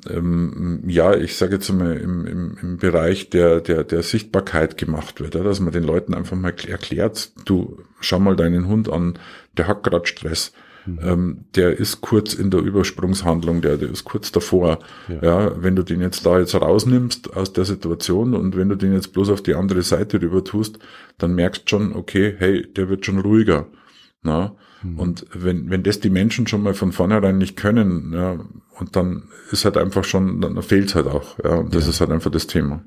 [0.08, 5.20] ähm, ja, ich sage jetzt mal im, im, im Bereich der, der, der Sichtbarkeit gemacht
[5.20, 9.18] wird, ja, dass man den Leuten einfach mal erklärt, du schau mal deinen Hund an,
[9.56, 10.52] der hat gerade Stress.
[10.86, 10.98] Mhm.
[11.02, 14.78] Ähm, der ist kurz in der Übersprungshandlung, der, der ist kurz davor.
[15.08, 15.22] Ja.
[15.22, 15.62] ja.
[15.62, 19.12] wenn du den jetzt da jetzt rausnimmst aus der Situation und wenn du den jetzt
[19.12, 20.78] bloß auf die andere Seite rüber tust,
[21.18, 23.66] dann merkst schon, okay, hey, der wird schon ruhiger.
[24.22, 24.56] Na?
[24.82, 24.98] Mhm.
[24.98, 28.38] Und wenn, wenn das die Menschen schon mal von vornherein nicht können, ja,
[28.78, 31.90] und dann ist halt einfach schon, dann fehlt halt auch, ja, und das ja.
[31.90, 32.84] ist halt einfach das Thema.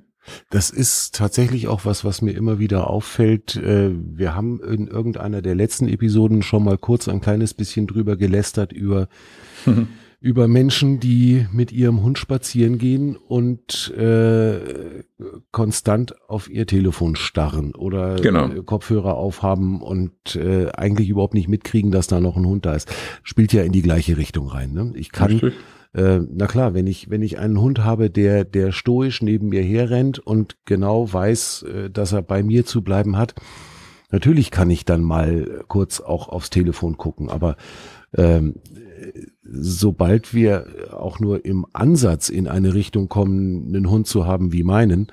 [0.50, 3.56] Das ist tatsächlich auch was, was mir immer wieder auffällt.
[3.56, 8.16] Äh, wir haben in irgendeiner der letzten Episoden schon mal kurz ein kleines bisschen drüber
[8.16, 9.08] gelästert über
[10.24, 15.04] über Menschen, die mit ihrem Hund spazieren gehen und äh,
[15.52, 18.48] konstant auf ihr Telefon starren oder genau.
[18.64, 22.90] Kopfhörer aufhaben und äh, eigentlich überhaupt nicht mitkriegen, dass da noch ein Hund da ist.
[23.24, 24.72] Spielt ja in die gleiche Richtung rein.
[24.72, 24.94] Ne?
[24.96, 25.52] Ich kann,
[25.94, 29.64] äh, na klar, wenn ich wenn ich einen Hund habe, der der stoisch neben mir
[29.64, 33.36] herrennt und genau weiß, äh, dass er bei mir zu bleiben hat,
[34.12, 37.58] natürlich kann ich dann mal kurz auch aufs Telefon gucken, aber
[38.16, 38.56] ähm,
[39.44, 44.64] sobald wir auch nur im Ansatz in eine Richtung kommen, einen Hund zu haben wie
[44.64, 45.12] meinen,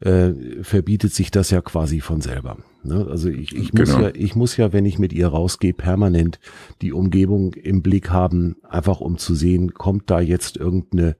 [0.00, 0.32] äh,
[0.62, 2.58] verbietet sich das ja quasi von selber.
[2.84, 3.06] Ne?
[3.08, 3.92] Also ich, ich genau.
[3.92, 6.40] muss ja, ich muss ja, wenn ich mit ihr rausgehe, permanent
[6.80, 11.16] die Umgebung im Blick haben, einfach um zu sehen, kommt da jetzt irgendeine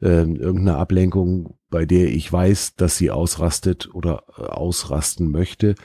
[0.00, 5.76] äh, irgendeine Ablenkung, bei der ich weiß, dass sie ausrastet oder äh, ausrasten möchte.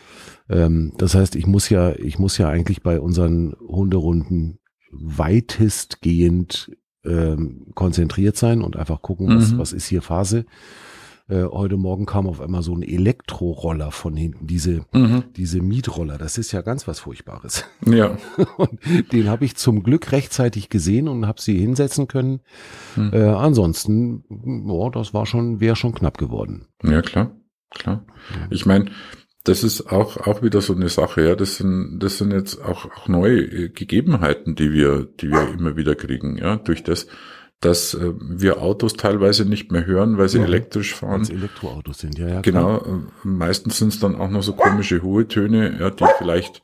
[0.49, 4.59] Ähm, das heißt, ich muss ja, ich muss ja eigentlich bei unseren Hunderunden
[4.91, 6.75] weitestgehend
[7.05, 9.59] ähm, konzentriert sein und einfach gucken, was, mhm.
[9.59, 10.45] was ist hier Phase.
[11.29, 15.25] Äh, heute Morgen kam auf einmal so ein Elektroroller von hinten, diese, mhm.
[15.35, 16.17] diese Mietroller.
[16.17, 17.65] Das ist ja ganz was Furchtbares.
[17.85, 18.17] Ja.
[18.57, 18.79] Und
[19.13, 22.41] den habe ich zum Glück rechtzeitig gesehen und habe sie hinsetzen können.
[22.95, 23.11] Mhm.
[23.13, 24.23] Äh, ansonsten,
[24.69, 26.67] oh, das war schon, wäre schon knapp geworden.
[26.83, 27.31] Ja, klar,
[27.71, 28.05] klar.
[28.49, 28.91] Ich meine,
[29.43, 31.35] das ist auch, auch wieder so eine Sache, ja.
[31.35, 35.77] Das sind, das sind jetzt auch, auch neue äh, Gegebenheiten, die wir, die wir immer
[35.77, 36.57] wieder kriegen, ja.
[36.57, 37.07] Durch das,
[37.59, 41.27] dass äh, wir Autos teilweise nicht mehr hören, weil sie ja, elektrisch fahren.
[41.27, 42.41] Weil Elektroautos sind, ja, ja.
[42.41, 42.79] Genau.
[42.79, 42.95] Klar.
[42.95, 46.61] Äh, meistens sind es dann auch noch so komische hohe Töne, ja, die vielleicht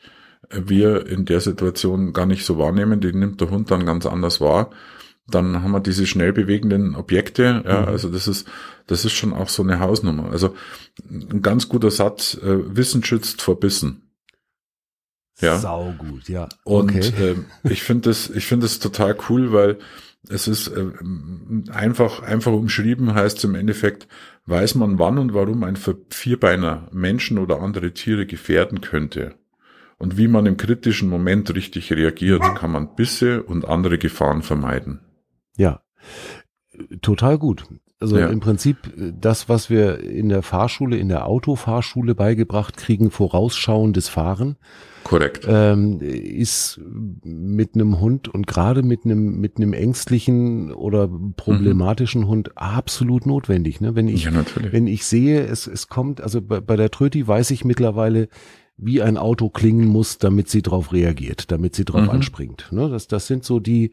[0.50, 3.02] wir in der Situation gar nicht so wahrnehmen.
[3.02, 4.70] Die nimmt der Hund dann ganz anders wahr.
[5.28, 7.64] Dann haben wir diese schnell bewegenden Objekte.
[7.66, 7.88] Ja, mhm.
[7.88, 8.48] also das ist,
[8.88, 10.32] das ist schon auch so eine Hausnummer.
[10.32, 10.54] Also
[11.10, 14.12] ein ganz guter Satz, äh, Wissen schützt vor Bissen.
[15.40, 15.58] Ja.
[15.58, 16.50] Sau gut, ja.
[16.64, 17.36] Und okay.
[17.64, 19.80] äh, ich finde das, ich finde das total cool, weil
[20.30, 20.92] es ist äh,
[21.72, 24.08] einfach, einfach umschrieben heißt im Endeffekt,
[24.46, 25.78] weiß man wann und warum ein
[26.10, 29.36] Vierbeiner Menschen oder andere Tiere gefährden könnte.
[29.98, 35.00] Und wie man im kritischen Moment richtig reagiert, kann man Bisse und andere Gefahren vermeiden.
[35.56, 35.82] Ja,
[37.02, 37.66] total gut.
[38.04, 38.28] Also Ja.
[38.28, 44.10] im Prinzip äh, das, was wir in der Fahrschule, in der Autofahrschule beigebracht kriegen, vorausschauendes
[44.10, 44.58] Fahren,
[45.06, 45.46] Korrekt.
[45.50, 46.82] ähm, ist
[47.24, 53.80] mit einem Hund und gerade mit einem mit einem ängstlichen oder problematischen Hund absolut notwendig.
[53.80, 53.96] Ne?
[53.96, 54.74] Wenn ich ja, natürlich.
[54.74, 58.28] wenn ich sehe, es es kommt, also bei, bei der Tröti weiß ich mittlerweile,
[58.78, 62.10] wie ein Auto klingen muss, damit sie drauf reagiert, damit sie drauf Mhm.
[62.10, 62.70] anspringt.
[62.72, 62.90] Ne?
[62.90, 63.92] Das, das sind so die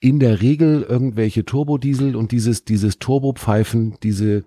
[0.00, 4.44] in der Regel irgendwelche Turbodiesel und dieses, dieses Turbopfeifen, diese,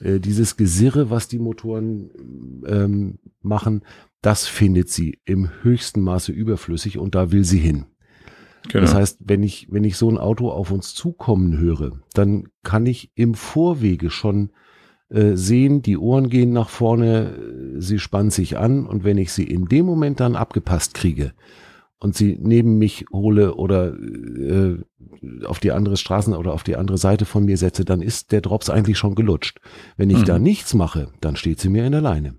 [0.00, 2.10] äh, dieses Gesirre, was die Motoren
[2.66, 3.82] ähm, machen,
[4.22, 7.84] das findet sie im höchsten Maße überflüssig und da will sie hin.
[8.68, 8.82] Genau.
[8.84, 12.84] Das heißt, wenn ich, wenn ich so ein Auto auf uns zukommen höre, dann kann
[12.86, 14.50] ich im Vorwege schon
[15.10, 17.32] äh, sehen, die Ohren gehen nach vorne,
[17.76, 21.32] äh, sie spannt sich an und wenn ich sie in dem Moment dann abgepasst kriege
[21.98, 24.76] und sie neben mich hole oder äh,
[25.44, 28.40] auf die andere Straßen oder auf die andere Seite von mir setze, dann ist der
[28.40, 29.60] Drops eigentlich schon gelutscht.
[29.96, 30.24] Wenn ich Mhm.
[30.24, 32.34] da nichts mache, dann steht sie mir in der Leine.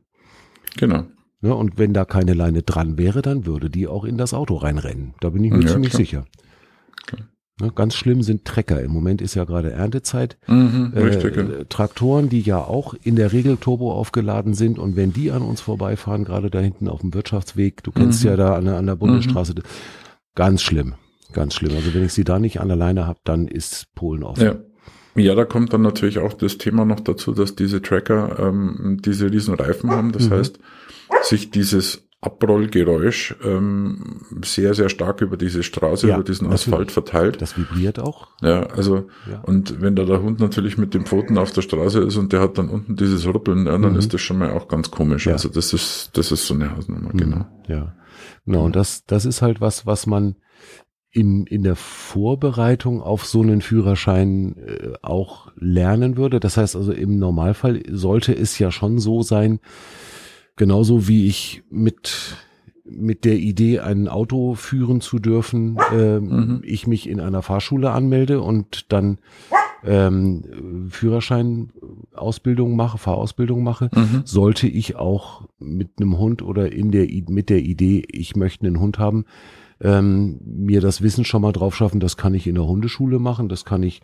[0.77, 1.03] genau.
[1.43, 4.57] Ne, und wenn da keine Leine dran wäre, dann würde die auch in das Auto
[4.57, 5.15] reinrennen.
[5.21, 5.99] Da bin ich mir Ja, ziemlich klar.
[5.99, 6.25] sicher.
[7.61, 8.81] Ne, ganz schlimm sind Trecker.
[8.81, 10.37] Im Moment ist ja gerade Erntezeit.
[10.47, 11.35] Mhm, richtig.
[11.35, 11.43] ja.
[11.43, 15.41] Äh, Traktoren, die ja auch in der Regel Turbo aufgeladen sind und wenn die an
[15.43, 18.29] uns vorbeifahren, gerade da hinten auf dem Wirtschaftsweg, du kennst Mhm.
[18.29, 19.53] ja da an der, an der Bundesstraße,
[20.35, 20.95] ganz schlimm,
[21.33, 21.75] ganz schlimm.
[21.75, 24.43] Also wenn ich sie da nicht an der Leine habe, dann ist Polen offen.
[24.43, 24.55] Ja.
[25.13, 29.29] Ja, da kommt dann natürlich auch das Thema noch dazu, dass diese Tracker ähm, diese
[29.29, 30.13] riesen Reifen haben.
[30.13, 30.33] Das Mhm.
[30.35, 30.59] heißt,
[31.23, 36.67] sich dieses Abrollgeräusch ähm, sehr, sehr stark über diese Straße, Ja, über diesen natürlich.
[36.67, 37.41] Asphalt verteilt.
[37.41, 38.27] Das vibriert auch.
[38.41, 39.39] Ja, also Ja.
[39.41, 42.41] und wenn da der Hund natürlich mit den Pfoten auf der Straße ist und der
[42.41, 43.99] hat dann unten dieses Ruppeln, ja, dann Mhm.
[43.99, 45.25] ist das schon mal auch ganz komisch.
[45.25, 45.33] Ja.
[45.33, 47.17] Also das ist, das ist so eine Hausnummer, Mhm.
[47.17, 47.45] genau.
[47.67, 47.95] Ja,
[48.45, 48.65] genau.
[48.65, 50.35] Und das, das ist halt was, was man
[51.13, 56.39] in, in der Vorbereitung auf so einen Führerschein äh, auch lernen würde.
[56.39, 59.59] Das heißt also im Normalfall sollte es ja schon so sein,
[60.61, 62.37] genauso wie ich mit
[62.85, 66.61] mit der Idee, ein Auto führen zu dürfen, ähm, Mhm.
[66.63, 69.17] ich mich in einer Fahrschule anmelde und dann
[69.83, 70.43] ähm,
[70.89, 71.69] Führerschein
[72.13, 74.21] Ausbildung mache, Fahrausbildung mache, Mhm.
[74.25, 78.79] sollte ich auch mit einem Hund oder in der mit der Idee, ich möchte einen
[78.79, 79.25] Hund haben,
[79.79, 83.49] ähm, mir das Wissen schon mal drauf schaffen, das kann ich in der Hundeschule machen,
[83.49, 84.01] das kann ich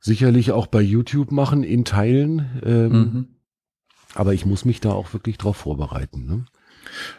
[0.00, 3.26] sicherlich auch bei YouTube machen in Teilen, ähm, Mhm.
[4.14, 6.26] Aber ich muss mich da auch wirklich drauf vorbereiten.
[6.26, 6.44] Ne?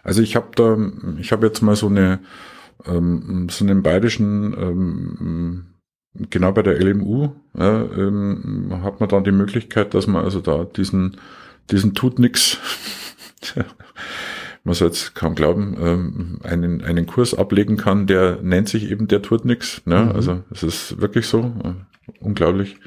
[0.03, 0.77] Also ich habe da,
[1.19, 2.19] ich habe jetzt mal so eine,
[2.85, 5.65] ähm, so einen bayerischen, ähm,
[6.29, 10.65] genau bei der LMU, ja, ähm, hat man dann die Möglichkeit, dass man also da
[10.65, 11.17] diesen,
[11.71, 12.57] diesen tut nix,
[14.63, 19.07] man soll jetzt kaum glauben, ähm, einen, einen Kurs ablegen kann, der nennt sich eben
[19.07, 19.81] der tut nix.
[19.85, 20.05] Ne?
[20.05, 20.11] Mhm.
[20.11, 21.73] Also es ist wirklich so, äh,
[22.19, 22.77] unglaublich.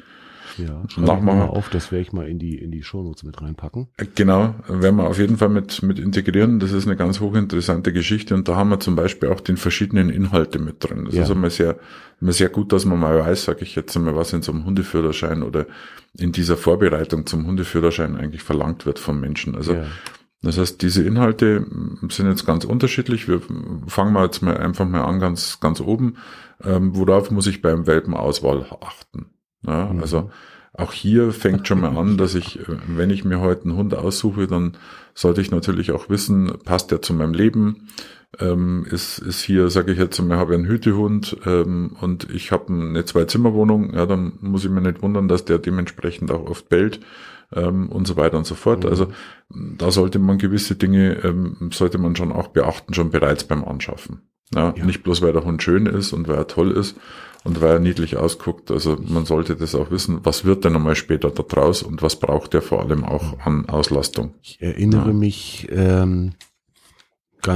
[0.59, 1.25] Ja, Nachmachen.
[1.39, 3.87] mal auf, das werde ich mal in die in die Shownotes mit reinpacken.
[4.15, 6.59] Genau, werden wir auf jeden Fall mit, mit integrieren.
[6.59, 10.09] Das ist eine ganz hochinteressante Geschichte und da haben wir zum Beispiel auch den verschiedenen
[10.09, 11.05] Inhalte mit drin.
[11.05, 11.23] Das Ja.
[11.23, 11.77] ist einmal sehr,
[12.21, 14.65] immer sehr gut, dass man mal weiß, sage ich jetzt einmal, was in so einem
[14.65, 15.65] Hundeführerschein oder
[16.17, 19.55] in dieser Vorbereitung zum Hundeführerschein eigentlich verlangt wird vom Menschen.
[19.55, 19.85] Also ja.
[20.41, 21.65] das heißt, diese Inhalte
[22.09, 23.27] sind jetzt ganz unterschiedlich.
[23.27, 23.41] Wir
[23.87, 26.15] fangen mal jetzt mal einfach mal an ganz, ganz oben.
[26.61, 29.27] Ähm, worauf muss ich beim Welpenauswahl achten?
[29.65, 30.01] Ja, Mhm.
[30.01, 30.29] Also
[30.73, 33.93] auch hier fängt schon mal an, dass ich, äh, wenn ich mir heute einen Hund
[33.95, 34.77] aussuche, dann
[35.13, 37.87] sollte ich natürlich auch wissen, passt der zu meinem Leben?
[38.39, 42.71] Ähm, ist, ist hier, sage ich jetzt mal, habe einen Hütehund ähm, und ich habe
[42.71, 46.99] eine Zwei-Zimmer-Wohnung, ja, dann muss ich mir nicht wundern, dass der dementsprechend auch oft bellt
[47.53, 48.83] ähm, und so weiter und so fort.
[48.83, 48.89] Mhm.
[48.89, 49.07] Also
[49.49, 54.21] da sollte man gewisse Dinge, ähm, sollte man schon auch beachten, schon bereits beim Anschaffen.
[54.53, 54.85] Ja, Ja.
[54.85, 56.97] Nicht bloß, weil der Hund schön ist und weil er toll ist
[57.43, 58.69] und weil er niedlich ausguckt.
[58.71, 62.17] Also man sollte das auch wissen, was wird denn einmal später da draus und was
[62.17, 64.33] braucht er vor allem auch an Auslastung.
[64.41, 65.13] Ich erinnere Ja.
[65.13, 66.33] mich ähm,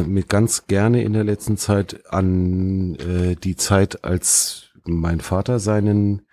[0.07, 6.23] mit ganz gerne in der letzten Zeit an äh, die Zeit, als mein Vater seinen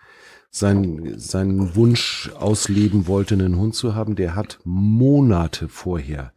[0.53, 4.17] seinen seinen Wunsch ausleben wollte, einen Hund zu haben.
[4.17, 6.33] Der hat Monate vorher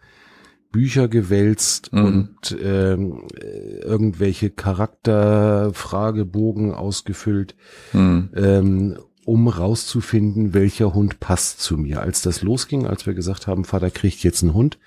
[0.73, 2.05] Bücher gewälzt Mhm.
[2.05, 7.55] und ähm, äh, irgendwelche Charakterfragebogen ausgefüllt,
[7.91, 8.29] Hm.
[8.36, 12.01] ähm, um rauszufinden, welcher Hund passt zu mir.
[12.01, 14.79] Als das losging, als wir gesagt haben, Vater kriegt jetzt einen Hund,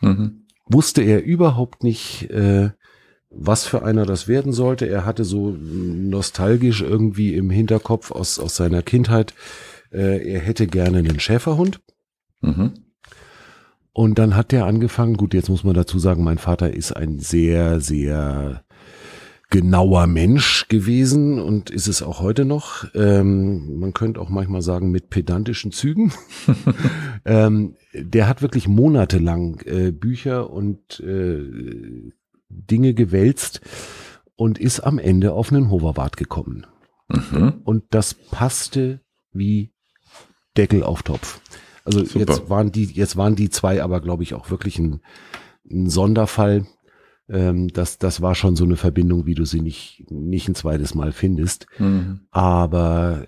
[0.00, 0.42] Mhm.
[0.66, 2.70] wusste er überhaupt nicht, äh,
[3.30, 4.86] was für einer das werden sollte.
[4.88, 9.34] Er hatte so nostalgisch irgendwie im Hinterkopf aus, aus seiner Kindheit,
[9.92, 11.80] äh, er hätte gerne einen Schäferhund.
[12.42, 12.72] Mhm.
[14.00, 17.18] Und dann hat er angefangen, gut, jetzt muss man dazu sagen, mein Vater ist ein
[17.18, 18.64] sehr, sehr
[19.50, 22.86] genauer Mensch gewesen und ist es auch heute noch.
[22.94, 26.14] Ähm, man könnte auch manchmal sagen mit pedantischen Zügen.
[27.26, 32.10] ähm, der hat wirklich monatelang äh, Bücher und äh,
[32.48, 33.60] Dinge gewälzt
[34.34, 36.66] und ist am Ende auf einen Hoverwart gekommen.
[37.08, 37.60] Mhm.
[37.64, 39.02] Und das passte
[39.34, 39.74] wie
[40.56, 41.42] Deckel auf Topf.
[41.90, 42.18] Also Super.
[42.18, 45.00] jetzt waren die, jetzt waren die zwei aber, glaube ich, auch wirklich ein,
[45.70, 46.66] ein Sonderfall.
[47.28, 50.94] Ähm, das, das war schon so eine Verbindung, wie du sie nicht, nicht ein zweites
[50.94, 51.66] Mal findest.
[51.78, 52.20] Mhm.
[52.30, 53.26] Aber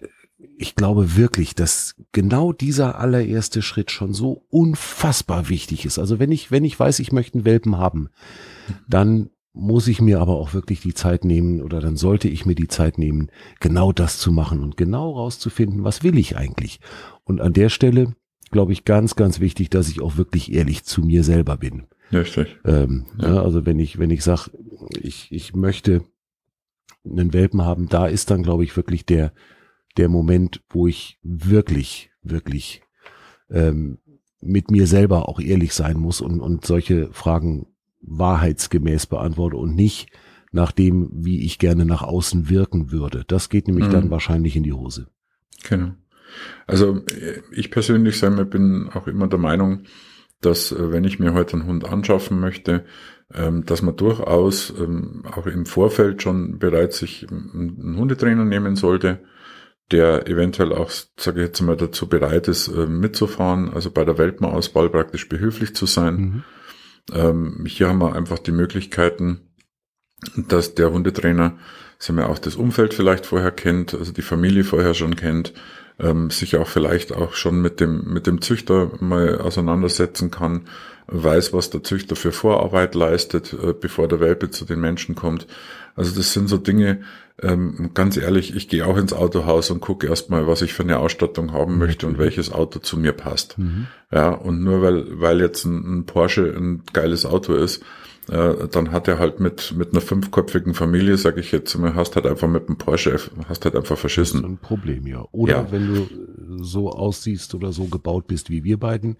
[0.57, 5.99] ich glaube wirklich, dass genau dieser allererste Schritt schon so unfassbar wichtig ist.
[5.99, 8.09] Also wenn ich, wenn ich weiß, ich möchte einen Welpen haben,
[8.89, 12.55] dann muss ich mir aber auch wirklich die Zeit nehmen oder dann sollte ich mir
[12.55, 16.81] die Zeit nehmen, genau das zu machen und genau rauszufinden, was will ich eigentlich.
[17.25, 18.15] Und an der Stelle
[18.53, 21.85] glaube ich ganz, ganz wichtig, dass ich auch wirklich ehrlich zu mir selber bin.
[22.13, 22.59] Richtig.
[22.65, 23.35] Ähm, ja.
[23.35, 23.43] ja.
[23.43, 24.51] also wenn ich, wenn ich sage,
[25.01, 26.05] ich, ich möchte
[27.05, 29.33] einen Welpen haben, da ist dann, glaube ich, wirklich der,
[29.97, 32.83] der Moment, wo ich wirklich, wirklich
[33.51, 33.99] ähm,
[34.41, 37.67] mit mir selber auch ehrlich sein muss und, und solche Fragen
[38.01, 40.11] wahrheitsgemäß beantworte und nicht
[40.51, 43.25] nach dem, wie ich gerne nach außen wirken würde.
[43.27, 43.93] Das geht nämlich mhm.
[43.93, 45.09] dann wahrscheinlich in die Hose.
[45.69, 45.93] Genau.
[46.67, 47.03] Also
[47.51, 49.85] ich persönlich sagen bin auch immer der Meinung,
[50.41, 52.85] dass äh, wenn ich mir heute einen Hund anschaffen möchte,
[53.33, 59.21] ähm, dass man durchaus ähm, auch im Vorfeld schon bereits sich einen Hundetrainer nehmen sollte,
[59.91, 64.19] der eventuell auch, sage ich jetzt mal, dazu bereit ist, äh, mitzufahren, also bei der
[64.19, 66.15] Welpenauswahl praktisch behilflich zu sein.
[66.15, 66.43] Mhm.
[67.13, 69.53] Ähm, hier haben wir einfach die Möglichkeiten,
[70.37, 71.59] dass der Hundetrainer,
[71.99, 75.53] sagen wir auch das Umfeld vielleicht vorher kennt, also die Familie vorher schon kennt,
[76.03, 80.63] ähm, sich auch vielleicht auch schon mit dem, mit dem Züchter mal auseinandersetzen kann,
[81.07, 85.47] weiß, was der Züchter für Vorarbeit leistet, äh, bevor der Welpe zu den Menschen kommt.
[85.95, 87.03] Also das sind so Dinge,
[87.41, 90.99] ähm, ganz ehrlich, ich gehe auch ins Autohaus und gucke erstmal, was ich für eine
[90.99, 93.59] Ausstattung haben möchte und welches Auto zu mir passt.
[93.59, 93.87] Mhm.
[94.11, 97.83] Ja, und nur weil, weil jetzt ein, ein Porsche ein geiles Auto ist,
[98.33, 102.17] äh, dann hat er halt mit, mit einer fünfköpfigen Familie, sag ich jetzt mal, hast
[102.17, 104.41] halt einfach mit dem Porsche, hast halt einfach verschissen.
[104.41, 105.25] Das ist ein Problem, ja.
[105.33, 105.67] Oder ja.
[105.71, 106.09] wenn du
[106.65, 109.17] so aussiehst oder so gebaut bist wie wir beiden,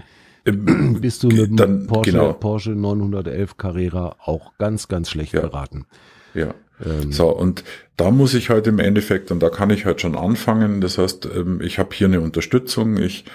[0.47, 2.33] ähm, bist du mit dem dann, Porsche, genau.
[2.33, 5.43] Porsche 911 Carrera auch ganz, ganz schlecht ja.
[5.43, 5.85] beraten.
[6.33, 6.55] Ja.
[6.83, 7.13] Ähm.
[7.13, 7.65] So, und
[7.97, 11.29] da muss ich halt im Endeffekt, und da kann ich halt schon anfangen, das heißt,
[11.37, 13.27] ähm, ich habe hier eine Unterstützung, ich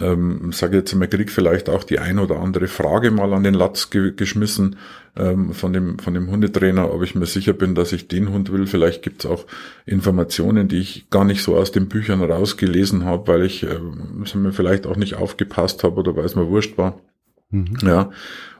[0.00, 3.54] ähm, sage jetzt mal, krieg vielleicht auch die ein oder andere Frage mal an den
[3.54, 4.76] Latz ge geschmissen
[5.16, 8.52] ähm, von, dem, von dem Hundetrainer, ob ich mir sicher bin, dass ich den Hund
[8.52, 8.66] will.
[8.66, 9.44] Vielleicht gibt's auch
[9.86, 14.52] Informationen, die ich gar nicht so aus den Büchern rausgelesen habe, weil ich ähm, mir
[14.52, 16.98] vielleicht auch nicht aufgepasst habe oder weil es mir wurscht war.
[17.50, 17.76] Mhm.
[17.82, 18.10] Ja,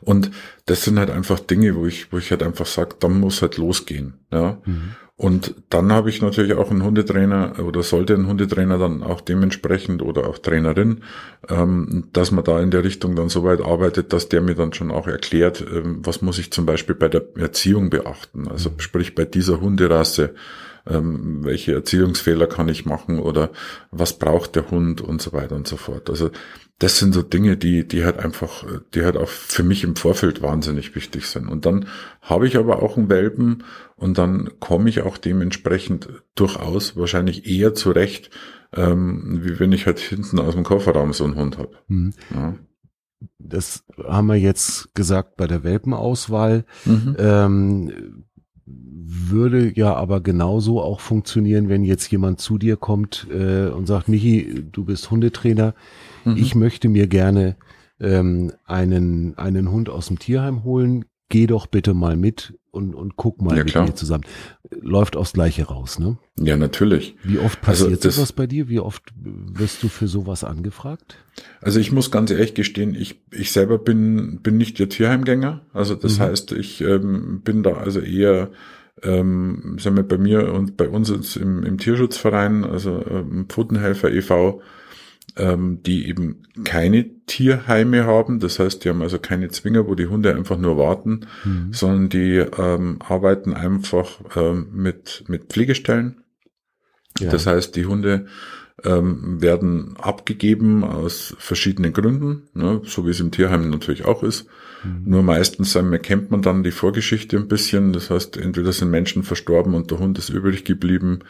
[0.01, 0.31] und
[0.67, 3.57] das sind halt einfach Dinge, wo ich, wo ich halt einfach sage, dann muss halt
[3.57, 4.15] losgehen.
[4.31, 4.59] Ja.
[4.65, 4.95] Mhm.
[5.19, 10.03] Und dann habe ich natürlich auch einen Hundetrainer oder sollte ein Hundetrainer dann auch dementsprechend
[10.03, 11.05] oder auch Trainerin,
[11.49, 14.75] ähm, dass man da in der Richtung dann so weit arbeitet, dass der mir dann
[14.75, 18.47] schon auch erklärt, ähm, was muss ich zum Beispiel bei der Erziehung beachten.
[18.47, 18.81] Also mhm.
[18.81, 20.35] sprich bei dieser Hunderasse,
[20.87, 23.51] ähm, welche Erziehungsfehler kann ich machen oder
[23.91, 26.11] was braucht der Hund und so weiter und so fort.
[26.11, 26.31] Also
[26.79, 30.43] das sind so Dinge, die, die halt einfach, die halt auch für mich im Vorfeld
[30.43, 31.49] wahnsinnig wichtig sind.
[31.49, 31.87] Und dann
[32.21, 33.65] habe ich aber auch einen Welpen
[33.97, 38.31] und dann komme ich auch dementsprechend durchaus wahrscheinlich eher zurecht,
[38.75, 41.71] ähm, wie wenn ich halt hinten aus dem Kofferraum so einen Hund habe.
[41.89, 42.13] Mhm.
[42.35, 42.55] Ja.
[43.39, 46.67] Das haben wir jetzt gesagt bei der Welpenauswahl.
[46.85, 47.17] Mhm.
[47.19, 47.93] Ähm,
[48.67, 54.09] würde ja aber genauso auch funktionieren, wenn jetzt jemand zu dir kommt äh, und sagt,
[54.09, 55.75] Michi, du bist Hundetrainer,
[56.27, 56.37] mhm.
[56.37, 57.57] ich möchte mir gerne
[58.01, 63.17] ähm, einen, einen Hund aus dem Tierheim holen, geh doch bitte mal mit und, und
[63.17, 63.87] guck mal ja, mit klar.
[63.87, 64.25] mir zusammen.
[64.71, 66.19] Läuft aufs Gleiche raus, ne?
[66.39, 67.17] Ja, natürlich.
[67.25, 68.69] Wie oft passiert also sowas bei dir?
[68.69, 71.17] Wie oft wirst du für sowas angefragt?
[71.63, 75.63] Also ich muss ganz ehrlich gestehen, ich, ich selber bin, bin nicht der Tierheimgänger.
[75.73, 76.23] Also das mhm.
[76.25, 78.51] heißt, ich ähm, bin da also eher
[79.03, 84.63] ähm, sagen wir bei mir und bei uns im, im Tierschutzverein, also ähm, Pfotenhelfer e.V.,
[85.37, 88.41] ähm, die eben keine Tierheime haben.
[88.41, 91.73] Das heißt, die haben also keine Zwinger, wo die Hunde einfach nur warten, mhm.
[91.73, 96.23] sondern die ähm, arbeiten einfach ähm, mit, mit Pflegestellen.
[97.21, 97.31] Ja.
[97.31, 98.27] Das heißt, die Hunde
[98.85, 104.47] ähm, werden abgegeben aus verschiedenen Gründen, ne, so wie es im Tierheim natürlich auch ist.
[104.85, 105.03] Mhm.
[105.11, 107.93] Nur meistens ähm, kennt man dann die Vorgeschichte ein bisschen.
[107.93, 111.21] Das heißt, entweder sind Menschen verstorben und der Hund ist übrig geblieben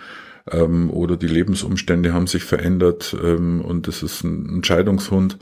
[0.51, 5.39] ähm, oder die Lebensumstände haben sich verändert ähm, und es ist ein Entscheidungshund.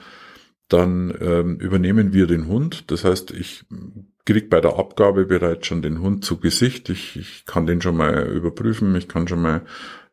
[0.69, 2.91] Dann ähm, übernehmen wir den Hund.
[2.91, 3.65] Das heißt, ich
[4.25, 6.89] krieg bei der Abgabe bereits schon den Hund zu Gesicht.
[6.89, 8.97] Ich, ich kann den schon mal überprüfen.
[8.97, 9.63] Ich kann schon mal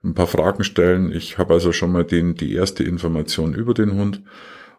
[0.03, 1.11] ein paar Fragen stellen.
[1.11, 4.21] Ich habe also schon mal den, die erste Information über den Hund.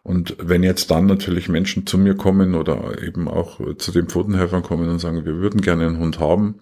[0.03, 4.61] Und wenn jetzt dann natürlich Menschen zu mir kommen oder eben auch zu den Pfotenhelfern
[4.61, 6.59] kommen und sagen, wir würden gerne einen Hund haben,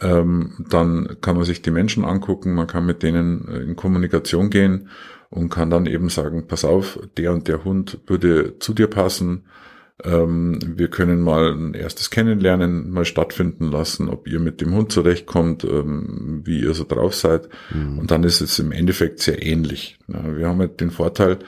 [0.00, 4.88] ähm, dann kann man sich die Menschen angucken, man kann mit denen in Kommunikation gehen
[5.30, 9.44] und kann dann eben sagen, pass auf, der und der Hund würde zu dir passen,
[10.04, 14.92] ähm, wir können mal ein erstes Kennenlernen mal stattfinden lassen, ob ihr mit dem Hund
[14.92, 17.48] zurechtkommt, ähm, wie ihr so drauf seid.
[17.72, 17.98] Mhm.
[17.98, 19.98] Und dann ist es im Endeffekt sehr ähnlich.
[20.06, 21.38] Ja, wir haben halt den Vorteil,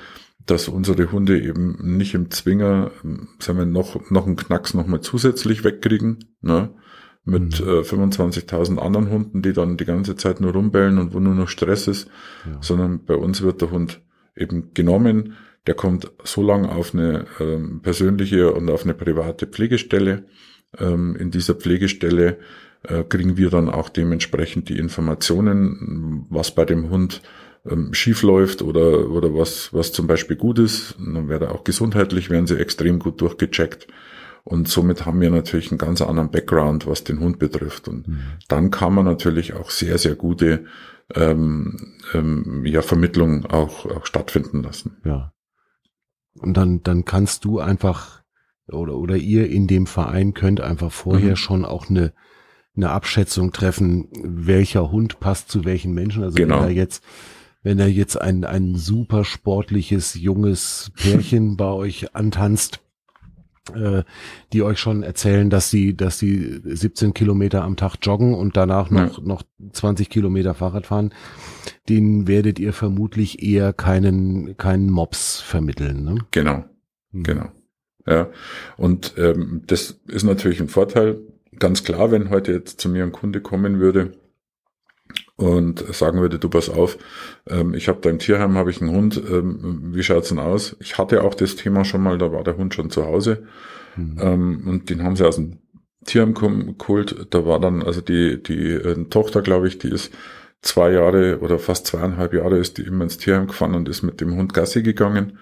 [0.46, 2.90] dass unsere Hunde eben nicht im Zwinger,
[3.38, 6.70] sagen wir, noch, noch einen Knacks nochmal zusätzlich wegkriegen, ne?
[7.28, 7.68] Mit mhm.
[7.68, 11.48] äh, 25.000 anderen Hunden, die dann die ganze Zeit nur rumbellen und wo nur noch
[11.48, 12.08] Stress ist,
[12.46, 12.58] ja.
[12.60, 14.00] sondern bei uns wird der Hund
[14.34, 15.34] eben genommen,
[15.66, 20.24] der kommt so lange auf eine ähm, persönliche und auf eine private Pflegestelle.
[20.78, 22.38] Ähm, in dieser Pflegestelle
[22.84, 27.20] äh, kriegen wir dann auch dementsprechend die Informationen, was bei dem Hund
[27.68, 30.92] ähm, schief läuft oder, oder was, was zum Beispiel gut ist.
[30.98, 33.88] Und dann wäre auch gesundheitlich, werden sie extrem gut durchgecheckt.
[34.48, 37.86] Und somit haben wir natürlich einen ganz anderen Background, was den Hund betrifft.
[37.86, 38.20] Und mhm.
[38.48, 40.64] dann kann man natürlich auch sehr, sehr gute
[41.14, 44.96] ähm, ähm, ja, Vermittlung auch, auch stattfinden lassen.
[45.04, 45.34] Ja.
[46.32, 48.22] Und dann, dann kannst du einfach
[48.68, 51.36] oder, oder ihr in dem Verein könnt einfach vorher mhm.
[51.36, 52.14] schon auch eine,
[52.74, 56.22] eine Abschätzung treffen, welcher Hund passt zu welchen Menschen.
[56.22, 56.56] Also genau.
[56.56, 57.04] wenn er jetzt,
[57.62, 62.80] wenn er jetzt ein, ein super sportliches, junges Pärchen bei euch antanzt,
[63.70, 64.04] äh,
[64.52, 68.90] die euch schon erzählen, dass sie, dass sie 17 Kilometer am Tag joggen und danach
[68.90, 69.24] noch, ja.
[69.24, 69.42] noch
[69.72, 71.12] 20 Kilometer Fahrrad fahren,
[71.88, 76.04] den werdet ihr vermutlich eher keinen, keinen Mops vermitteln.
[76.04, 76.18] Ne?
[76.30, 76.64] Genau,
[77.12, 77.22] hm.
[77.22, 77.46] genau.
[78.06, 78.30] Ja,
[78.78, 81.18] und ähm, das ist natürlich ein Vorteil.
[81.58, 84.12] Ganz klar, wenn heute jetzt zu mir ein Kunde kommen würde,
[85.38, 86.98] und sagen würde, du pass auf,
[87.48, 90.76] ähm, ich habe da im Tierheim habe ich einen Hund, ähm, wie schaut's denn aus?
[90.80, 93.44] Ich hatte auch das Thema schon mal, da war der Hund schon zu Hause
[93.96, 94.16] mhm.
[94.20, 95.58] ähm, und den haben sie aus dem
[96.04, 97.28] Tierheim geholt.
[97.30, 100.12] Da war dann also die die äh, Tochter, glaube ich, die ist
[100.60, 104.20] zwei Jahre oder fast zweieinhalb Jahre ist die immer ins Tierheim gefahren und ist mit
[104.20, 105.38] dem Hund Gassi gegangen.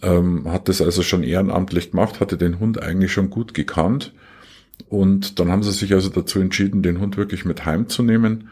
[0.00, 4.12] Ähm, hat das also schon ehrenamtlich gemacht, hatte den Hund eigentlich schon gut gekannt.
[4.88, 8.48] Und dann haben sie sich also dazu entschieden, den Hund wirklich mit heimzunehmen.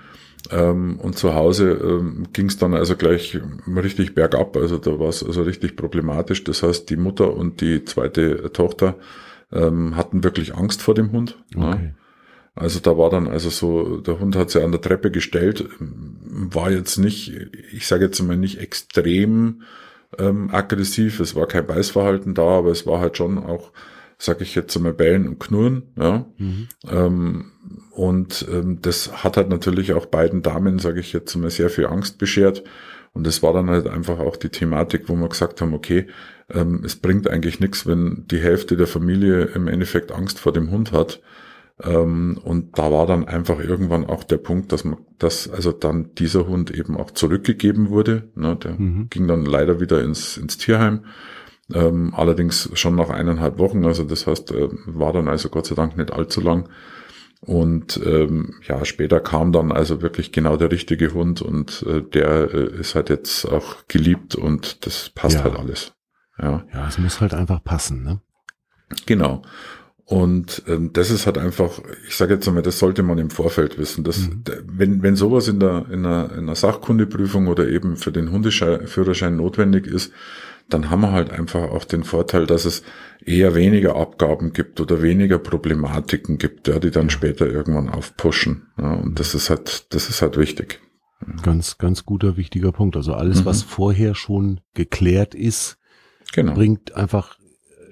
[0.50, 4.56] Ähm, und zu Hause ähm, ging es dann also gleich richtig bergab.
[4.56, 6.44] Also da war es also richtig problematisch.
[6.44, 8.96] Das heißt, die Mutter und die zweite Tochter
[9.52, 11.36] ähm, hatten wirklich Angst vor dem Hund.
[11.54, 11.92] Okay.
[12.54, 16.70] Also da war dann also so, der Hund hat sich an der Treppe gestellt, war
[16.70, 17.30] jetzt nicht,
[17.70, 19.62] ich sage jetzt mal nicht extrem
[20.18, 23.72] ähm, aggressiv, es war kein Beißverhalten da, aber es war halt schon auch
[24.18, 26.26] sag ich jetzt mal, bellen und knurren, ja.
[26.38, 26.68] Mhm.
[26.88, 27.52] Ähm,
[27.90, 31.86] und ähm, das hat halt natürlich auch beiden Damen, sage ich jetzt mal, sehr viel
[31.86, 32.64] Angst beschert.
[33.12, 36.06] Und das war dann halt einfach auch die Thematik, wo wir gesagt haben, okay,
[36.50, 40.70] ähm, es bringt eigentlich nichts, wenn die Hälfte der Familie im Endeffekt Angst vor dem
[40.70, 41.22] Hund hat.
[41.82, 46.14] Ähm, und da war dann einfach irgendwann auch der Punkt, dass man, dass also dann
[46.14, 48.28] dieser Hund eben auch zurückgegeben wurde.
[48.34, 49.08] Ne, der mhm.
[49.10, 51.04] ging dann leider wieder ins, ins Tierheim.
[51.72, 55.74] Ähm, allerdings schon nach eineinhalb Wochen, also das heißt, äh, war dann also Gott sei
[55.74, 56.68] Dank nicht allzu lang.
[57.40, 62.54] Und ähm, ja, später kam dann also wirklich genau der richtige Hund und äh, der
[62.54, 65.44] äh, ist halt jetzt auch geliebt und das passt ja.
[65.44, 65.92] halt alles.
[66.38, 66.64] Ja.
[66.72, 68.20] ja, es muss halt einfach passen, ne?
[69.06, 69.42] Genau.
[70.04, 73.76] Und ähm, das ist halt einfach, ich sage jetzt einmal, das sollte man im Vorfeld
[73.76, 74.04] wissen.
[74.04, 74.44] Dass, mhm.
[74.64, 79.36] wenn, wenn sowas in der, in, einer, in einer Sachkundeprüfung oder eben für den Hundeführerschein
[79.36, 80.12] notwendig ist,
[80.68, 82.82] dann haben wir halt einfach auch den Vorteil, dass es
[83.24, 88.68] eher weniger Abgaben gibt oder weniger Problematiken gibt, ja, die dann später irgendwann aufpushen.
[88.78, 90.80] Ja, und das ist halt, das ist halt wichtig.
[91.42, 92.96] Ganz, ganz guter, wichtiger Punkt.
[92.96, 93.44] Also alles, mhm.
[93.46, 95.78] was vorher schon geklärt ist,
[96.32, 96.54] genau.
[96.54, 97.38] bringt einfach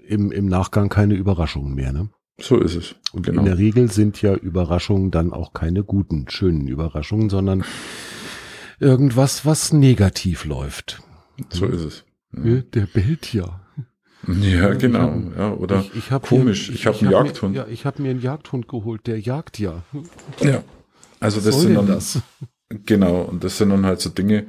[0.06, 2.10] im, im Nachgang keine Überraschungen mehr, ne?
[2.40, 2.96] So ist es.
[3.12, 3.40] Und genau.
[3.40, 7.64] in der Regel sind ja Überraschungen dann auch keine guten, schönen Überraschungen, sondern
[8.80, 11.00] irgendwas, was negativ läuft.
[11.50, 12.04] So ist es.
[12.42, 12.60] Ja.
[12.74, 13.60] Der bellt ja.
[14.26, 15.12] Ja, genau.
[15.12, 17.52] Hab, ja, oder ich, ich komisch, ich, ich habe einen hab Jagdhund.
[17.54, 19.82] Mir, ja, ich habe mir einen Jagdhund geholt, der jagt ja.
[20.40, 20.62] Ja.
[21.20, 22.22] Also das sind dann das?
[22.86, 24.46] genau und das sind dann halt so Dinge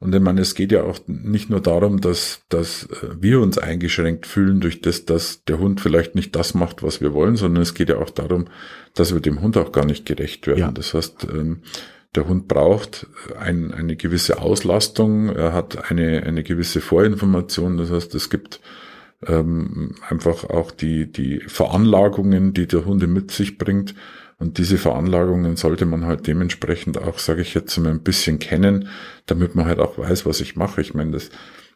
[0.00, 3.56] Und ich meine, es geht ja auch nicht nur darum, dass, dass äh, wir uns
[3.56, 7.62] eingeschränkt fühlen durch das, dass der Hund vielleicht nicht das macht, was wir wollen, sondern
[7.62, 8.46] es geht ja auch darum,
[8.94, 10.58] dass wir dem Hund auch gar nicht gerecht werden.
[10.58, 10.72] Ja.
[10.72, 11.62] Das heißt, ähm,
[12.14, 13.06] der Hund braucht
[13.38, 17.76] ein, eine gewisse Auslastung, er hat eine, eine gewisse Vorinformation.
[17.76, 18.60] Das heißt, es gibt
[19.26, 23.94] ähm, einfach auch die, die Veranlagungen, die der Hunde mit sich bringt.
[24.38, 28.88] Und diese Veranlagungen sollte man halt dementsprechend auch, sage ich jetzt mal, ein bisschen kennen,
[29.26, 30.80] damit man halt auch weiß, was ich mache.
[30.80, 31.30] Ich meine, das,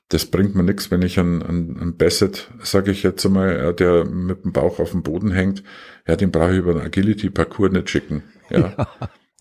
[0.09, 4.05] das bringt mir nichts, wenn ich einen, einen, einen Basset, sage ich jetzt mal, der
[4.05, 5.63] mit dem Bauch auf dem Boden hängt,
[6.07, 8.23] ja, den brauche ich über einen Agility-Parcours nicht schicken.
[8.51, 8.59] Ja.
[8.59, 8.87] ja.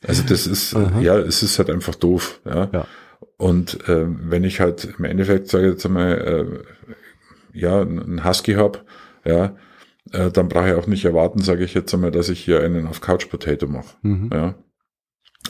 [0.05, 0.99] Also das ist, Aha.
[0.99, 2.39] ja, es ist halt einfach doof.
[2.45, 2.69] Ja.
[2.71, 2.87] ja.
[3.37, 6.63] Und äh, wenn ich halt im Endeffekt, sage ich jetzt mal,
[7.53, 8.85] äh, ja, einen Husky hab,
[9.25, 9.55] ja,
[10.11, 12.87] äh, dann brauche ich auch nicht erwarten, sage ich jetzt einmal, dass ich hier einen
[12.87, 13.95] auf Couch Potato mache.
[14.01, 14.29] Mhm.
[14.31, 14.55] Ja.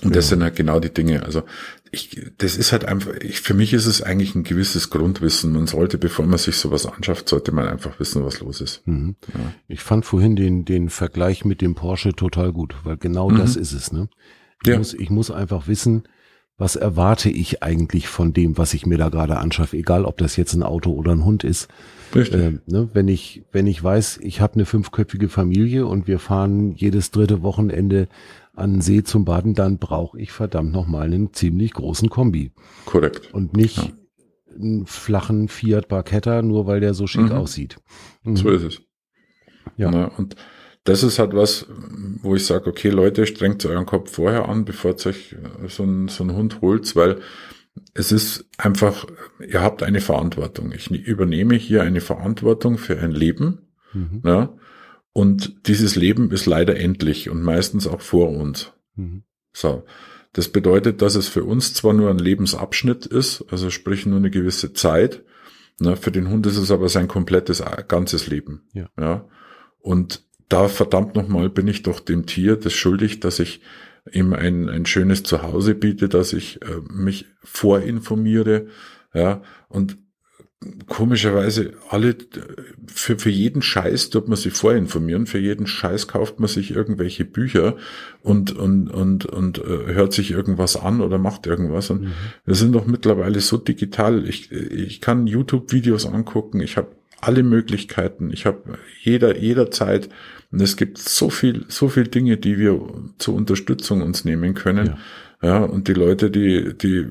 [0.04, 1.24] Und das sind halt genau die Dinge.
[1.24, 1.44] Also
[1.92, 5.54] ich, das ist halt einfach, ich, für mich ist es eigentlich ein gewisses Grundwissen.
[5.54, 8.86] Man sollte, bevor man sich sowas anschafft, sollte man einfach wissen, was los ist.
[8.88, 9.16] Mhm.
[9.34, 9.54] Ja.
[9.68, 13.38] Ich fand vorhin den, den Vergleich mit dem Porsche total gut, weil genau mhm.
[13.38, 14.10] das ist es, ne?
[14.64, 14.78] Ich, ja.
[14.78, 16.04] muss, ich muss einfach wissen,
[16.58, 20.36] was erwarte ich eigentlich von dem, was ich mir da gerade anschaffe, egal ob das
[20.38, 21.68] jetzt ein Auto oder ein Hund ist.
[22.16, 22.42] Richtig.
[22.42, 26.74] Äh, ne, wenn ich wenn ich weiß, ich habe eine fünfköpfige Familie und wir fahren
[26.76, 28.08] jedes dritte Wochenende
[28.58, 32.52] an den See zum Baden, dann brauche ich verdammt noch mal einen ziemlich großen Kombi.
[32.86, 33.34] Korrekt.
[33.34, 33.90] Und nicht ja.
[34.56, 37.34] einen flachen Fiat Barchetta, nur weil der so schick mhm.
[37.34, 37.78] aussieht.
[38.24, 38.36] Mhm.
[38.36, 38.82] So ist es.
[39.78, 39.92] Ja.
[39.92, 40.36] Na, und
[40.86, 41.68] das ist halt was,
[42.22, 45.36] wo ich sage, okay, Leute, strengt euren Kopf vorher an, bevor ihr euch
[45.68, 47.20] so einen, so einen Hund holt, weil
[47.94, 49.06] es ist einfach,
[49.46, 50.72] ihr habt eine Verantwortung.
[50.72, 53.68] Ich übernehme hier eine Verantwortung für ein Leben.
[53.94, 54.22] Mhm.
[54.26, 54.56] Ja,
[55.18, 58.74] und dieses Leben ist leider endlich und meistens auch vor uns.
[58.94, 59.24] Mhm.
[59.52, 59.84] So.
[60.32, 64.30] Das bedeutet, dass es für uns zwar nur ein Lebensabschnitt ist, also sprich nur eine
[64.30, 65.24] gewisse Zeit.
[65.80, 68.68] Ne, für den Hund ist es aber sein komplettes ganzes Leben.
[68.74, 68.90] Ja.
[69.00, 69.28] ja.
[69.80, 73.62] Und da verdammt nochmal bin ich doch dem Tier das schuldig, dass ich
[74.12, 78.68] ihm ein, ein schönes Zuhause biete, dass ich äh, mich vorinformiere,
[79.16, 79.98] ja, und
[80.88, 82.16] komischerweise alle,
[82.88, 87.26] für, für jeden Scheiß tut man sich vorinformieren, für jeden Scheiß kauft man sich irgendwelche
[87.26, 87.78] Bücher
[88.24, 91.92] und, und, und, und äh, hört sich irgendwas an oder macht irgendwas.
[91.92, 92.12] Und mhm.
[92.46, 94.28] wir sind doch mittlerweile so digital.
[94.28, 96.88] Ich, ich kann YouTube-Videos angucken, ich habe
[97.22, 100.10] alle Möglichkeiten, ich habe jeder, jederzeit
[100.52, 102.80] und es gibt so viel, so viel Dinge, die wir
[103.18, 104.88] zur Unterstützung uns nehmen können.
[104.88, 104.98] Ja.
[105.42, 107.06] Ja, und die Leute, die, die,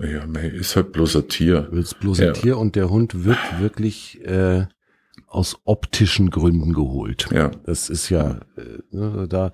[0.00, 1.68] ja, ist halt bloß ein Tier.
[1.72, 2.32] Ist bloß ein ja.
[2.32, 4.66] Tier und der Hund wird wirklich äh,
[5.26, 7.28] aus optischen Gründen geholt.
[7.32, 7.50] Ja.
[7.64, 9.52] Das ist ja, äh, ne, da,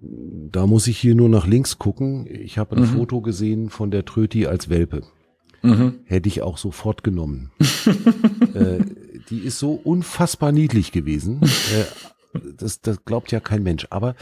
[0.00, 2.26] da muss ich hier nur nach links gucken.
[2.28, 2.96] Ich habe ein mhm.
[2.98, 5.02] Foto gesehen von der Tröti als Welpe.
[5.62, 6.00] Mhm.
[6.04, 7.50] Hätte ich auch sofort genommen.
[8.54, 8.84] äh,
[9.30, 11.40] die ist so unfassbar niedlich gewesen.
[11.42, 11.84] Äh,
[12.56, 13.86] das, das glaubt ja kein Mensch.
[13.90, 14.14] Aber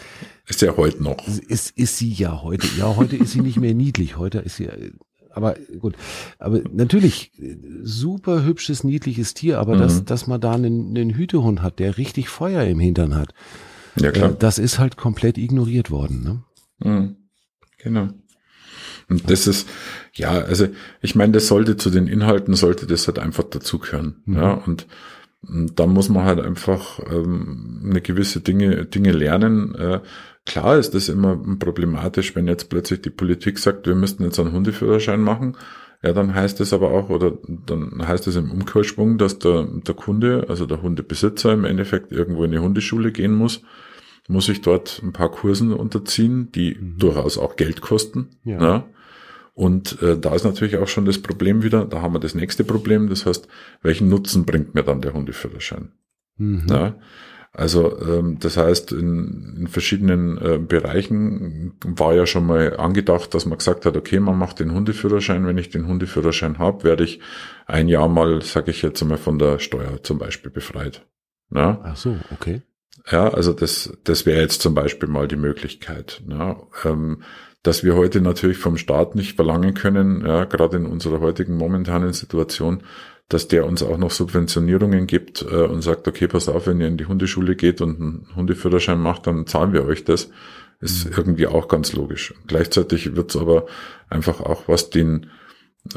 [0.47, 1.27] ist ja heute noch.
[1.27, 2.67] Ist, ist sie ja heute.
[2.79, 4.17] Ja, heute ist sie nicht mehr niedlich.
[4.17, 4.69] Heute ist sie,
[5.31, 5.97] aber gut.
[6.39, 7.33] Aber natürlich,
[7.83, 9.81] super hübsches, niedliches Tier, aber mhm.
[9.81, 13.35] dass, dass man da einen, einen Hütehund hat, der richtig Feuer im Hintern hat.
[13.97, 14.31] Ja, klar.
[14.31, 16.45] Äh, das ist halt komplett ignoriert worden, ne?
[16.79, 17.17] Mhm.
[17.79, 18.09] Genau.
[19.09, 19.69] Und das ist,
[20.15, 20.69] ja, also
[21.01, 24.23] ich meine, das sollte zu den Inhalten, sollte das halt einfach dazugehören.
[24.25, 24.37] Mhm.
[24.37, 24.87] Ja, und
[25.43, 29.75] da muss man halt einfach ähm, eine gewisse Dinge, Dinge lernen.
[29.75, 30.01] Äh,
[30.47, 34.53] klar ist das immer problematisch, wenn jetzt plötzlich die Politik sagt, wir müssten jetzt einen
[34.53, 35.57] Hundeführerschein machen.
[36.03, 39.95] Ja, dann heißt es aber auch, oder dann heißt es im Umkehrschwung, dass der, der
[39.95, 43.63] Kunde, also der Hundebesitzer im Endeffekt irgendwo in die Hundeschule gehen muss,
[44.29, 46.99] muss sich dort ein paar Kursen unterziehen, die mhm.
[46.99, 48.31] durchaus auch Geld kosten.
[48.45, 48.63] Ja.
[48.63, 48.87] ja.
[49.55, 52.65] Und äh, da ist natürlich auch schon das Problem wieder, da haben wir das nächste
[52.65, 53.49] Problem, das heißt,
[53.83, 55.93] welchen Nutzen bringt mir dann der Hundeführerschein?
[56.39, 56.67] Mhm.
[56.71, 56.95] Ja,
[57.53, 63.45] also ähm, das heißt, in, in verschiedenen äh, Bereichen war ja schon mal angedacht, dass
[63.45, 67.21] man gesagt hat, okay, man macht den Hundeführerschein, wenn ich den Hundeführerschein habe, werde ich
[67.67, 71.07] ein Jahr mal, sage ich jetzt einmal, von der Steuer zum Beispiel befreit.
[71.55, 71.79] Ja?
[71.85, 72.63] Ach so, okay.
[73.11, 76.23] Ja, also das, das wäre jetzt zum Beispiel mal die Möglichkeit.
[76.27, 76.57] Ja?
[76.85, 77.23] Ähm,
[77.63, 82.13] dass wir heute natürlich vom Staat nicht verlangen können, ja, gerade in unserer heutigen momentanen
[82.13, 82.83] Situation,
[83.29, 86.89] dass der uns auch noch Subventionierungen gibt äh, und sagt, okay, pass auf, wenn ihr
[86.89, 90.31] in die Hundeschule geht und einen Hundeführerschein macht, dann zahlen wir euch das.
[90.81, 91.13] Ist mhm.
[91.17, 92.35] irgendwie auch ganz logisch.
[92.49, 93.67] Gleichzeitig wird es aber
[94.11, 95.31] einfach auch, was den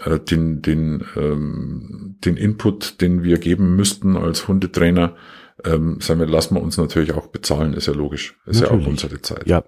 [0.05, 5.15] äh, den den ähm, den Input, den wir geben müssten als Hundetrainer,
[5.65, 8.35] ähm, sagen wir, lassen wir uns natürlich auch bezahlen, ist ja logisch.
[8.45, 8.81] Ist Natürlich.
[8.83, 9.47] ja auch unsere Zeit.
[9.47, 9.63] Ja,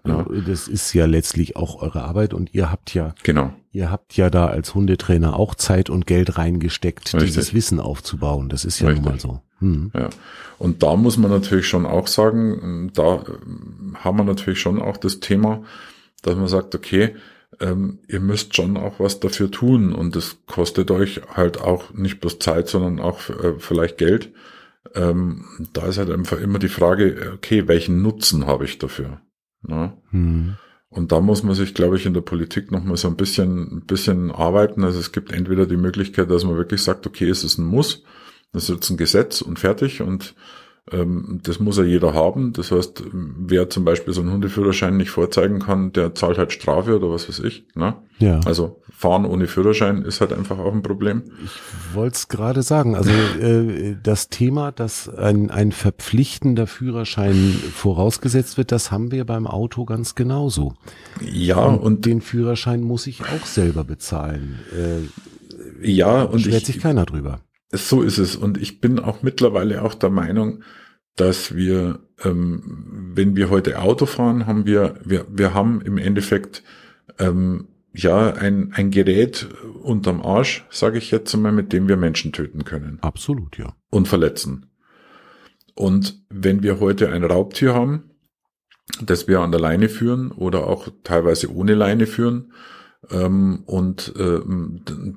[0.45, 3.53] das ist ja letztlich auch eure Arbeit und ihr habt ja, Genau.
[3.71, 7.33] ihr habt ja da als Hundetrainer auch Zeit und Geld reingesteckt, Richtig.
[7.33, 8.49] dieses Wissen aufzubauen.
[8.49, 9.31] Das ist ja nun mal Richtig.
[9.31, 9.41] so.
[9.59, 9.91] Hm.
[9.95, 10.09] Ja.
[10.59, 14.97] Und da muss man natürlich schon auch sagen, da ähm, haben wir natürlich schon auch
[14.97, 15.63] das Thema,
[16.21, 17.15] dass man sagt, okay,
[17.59, 22.19] ähm, ihr müsst schon auch was dafür tun und das kostet euch halt auch nicht
[22.19, 24.31] bloß Zeit, sondern auch äh, vielleicht Geld.
[24.95, 29.21] Ähm, da ist halt einfach immer die Frage, okay, welchen Nutzen habe ich dafür?
[29.61, 29.93] Ne?
[30.11, 30.55] Hm.
[30.89, 33.77] Und da muss man sich, glaube ich, in der Politik noch mal so ein bisschen,
[33.77, 34.83] ein bisschen arbeiten.
[34.83, 38.03] Also es gibt entweder die Möglichkeit, dass man wirklich sagt, okay, es ist ein Muss,
[38.53, 40.33] das ist jetzt ein Gesetz und fertig und
[40.89, 42.53] das muss ja jeder haben.
[42.53, 46.95] Das heißt, wer zum Beispiel so einen Hundeführerschein nicht vorzeigen kann, der zahlt halt Strafe
[46.95, 47.65] oder was weiß ich.
[47.75, 47.95] Ne?
[48.19, 48.39] Ja.
[48.45, 51.23] Also fahren ohne Führerschein ist halt einfach auch ein Problem.
[51.43, 52.95] Ich wollte es gerade sagen.
[52.95, 53.11] Also
[53.41, 57.35] äh, das Thema, dass ein, ein verpflichtender Führerschein
[57.73, 60.73] vorausgesetzt wird, das haben wir beim Auto ganz genauso.
[61.21, 64.59] Ja, und, und den Führerschein muss ich auch selber bezahlen.
[64.71, 67.41] Äh, ja, und schwert ich, sich keiner drüber.
[67.72, 68.36] So ist es.
[68.36, 70.63] Und ich bin auch mittlerweile auch der Meinung,
[71.15, 76.63] dass wir, ähm, wenn wir heute Auto fahren, haben wir, wir, wir haben im Endeffekt
[77.20, 79.47] ähm, ja ein, ein Gerät
[79.82, 83.76] unterm Arsch, sage ich jetzt einmal, mit dem wir Menschen töten können Absolut, ja.
[83.89, 84.68] und verletzen.
[85.74, 88.11] Und wenn wir heute ein Raubtier haben,
[89.01, 92.53] das wir an der Leine führen oder auch teilweise ohne Leine führen,
[93.11, 95.13] ähm, und d-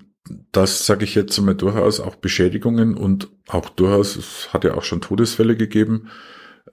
[0.52, 4.82] das sage ich jetzt einmal durchaus auch Beschädigungen und auch durchaus, es hat ja auch
[4.82, 6.08] schon Todesfälle gegeben,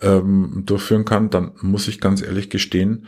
[0.01, 3.07] ähm, durchführen kann, dann muss ich ganz ehrlich gestehen,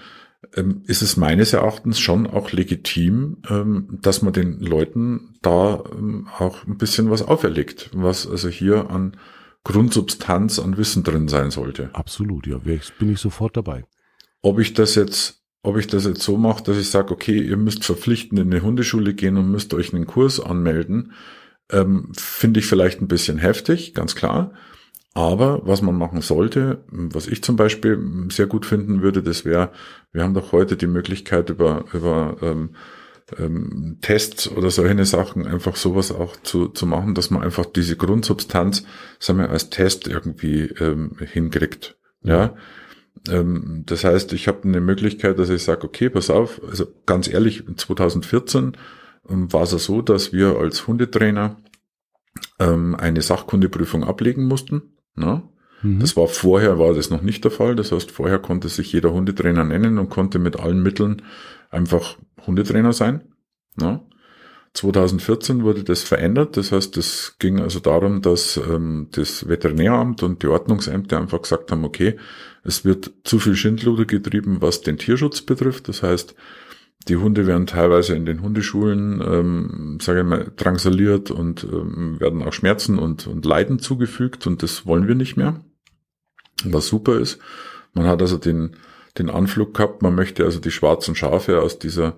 [0.56, 6.28] ähm, ist es meines Erachtens schon auch legitim, ähm, dass man den Leuten da ähm,
[6.38, 9.18] auch ein bisschen was auferlegt, was also hier an
[9.64, 11.90] Grundsubstanz an Wissen drin sein sollte.
[11.94, 12.60] Absolut, ja.
[12.60, 13.86] Bin ich sofort dabei.
[14.42, 17.58] Ob ich das jetzt, ob ich das jetzt so mache, dass ich sage, okay, ihr
[17.58, 21.14] müsst verpflichtend in eine Hundeschule gehen und müsst euch einen Kurs anmelden,
[21.72, 24.54] ähm, finde ich vielleicht ein bisschen heftig, ganz klar.
[25.14, 29.72] Aber was man machen sollte, was ich zum Beispiel sehr gut finden würde, das wäre,
[30.14, 32.76] wir haben doch heute die Möglichkeit über, über ähm,
[33.38, 37.98] ähm, Tests oder solche Sachen einfach sowas auch zu, zu machen, dass man einfach diese
[37.98, 38.86] Grundsubstanz,
[39.20, 41.98] sagen wir, als Test irgendwie ähm, hinkriegt.
[42.24, 42.56] Ja.
[43.30, 47.28] Ähm, das heißt, ich habe eine Möglichkeit, dass ich sage, okay, pass auf, also ganz
[47.28, 48.78] ehrlich, 2014
[49.30, 51.58] ähm, war es ja so, dass wir als Hundetrainer
[52.60, 54.98] ähm, eine Sachkundeprüfung ablegen mussten.
[55.16, 55.44] Ne?
[55.82, 56.00] Mhm.
[56.00, 57.76] Das war vorher, war das noch nicht der Fall.
[57.76, 61.22] Das heißt, vorher konnte sich jeder Hundetrainer nennen und konnte mit allen Mitteln
[61.70, 63.24] einfach Hundetrainer sein.
[63.76, 64.02] Ne?
[64.74, 66.58] 2014 wurde das verändert.
[66.58, 71.72] Das heißt, es ging also darum, dass ähm, das Veterinäramt und die Ordnungsämter einfach gesagt
[71.72, 72.18] haben, okay,
[72.64, 75.88] es wird zu viel Schindluder getrieben, was den Tierschutz betrifft.
[75.88, 76.36] Das heißt,
[77.08, 82.44] die Hunde werden teilweise in den Hundeschulen, ähm, sage ich mal, drangsaliert und ähm, werden
[82.44, 85.62] auch Schmerzen und, und Leiden zugefügt und das wollen wir nicht mehr.
[86.66, 87.40] Was super ist.
[87.94, 88.76] Man hat also den,
[89.18, 92.18] den Anflug gehabt, man möchte also die schwarzen Schafe aus dieser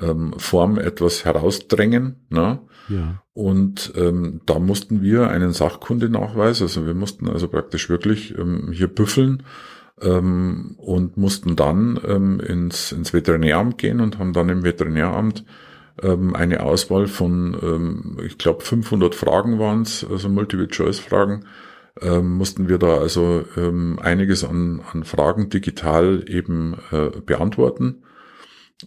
[0.00, 2.26] ähm, Form etwas herausdrängen.
[2.30, 2.60] Ne?
[2.88, 3.22] Ja.
[3.32, 8.88] Und ähm, da mussten wir einen Sachkundenachweis, also wir mussten also praktisch wirklich ähm, hier
[8.88, 9.44] büffeln
[10.00, 15.44] ähm, und mussten dann ähm, ins, ins Veterinäramt gehen und haben dann im Veterinäramt
[16.02, 21.44] ähm, eine Auswahl von, ähm, ich glaube 500 Fragen waren es, also Multiple-Choice-Fragen,
[22.00, 28.02] ähm, mussten wir da also ähm, einiges an, an Fragen digital eben äh, beantworten.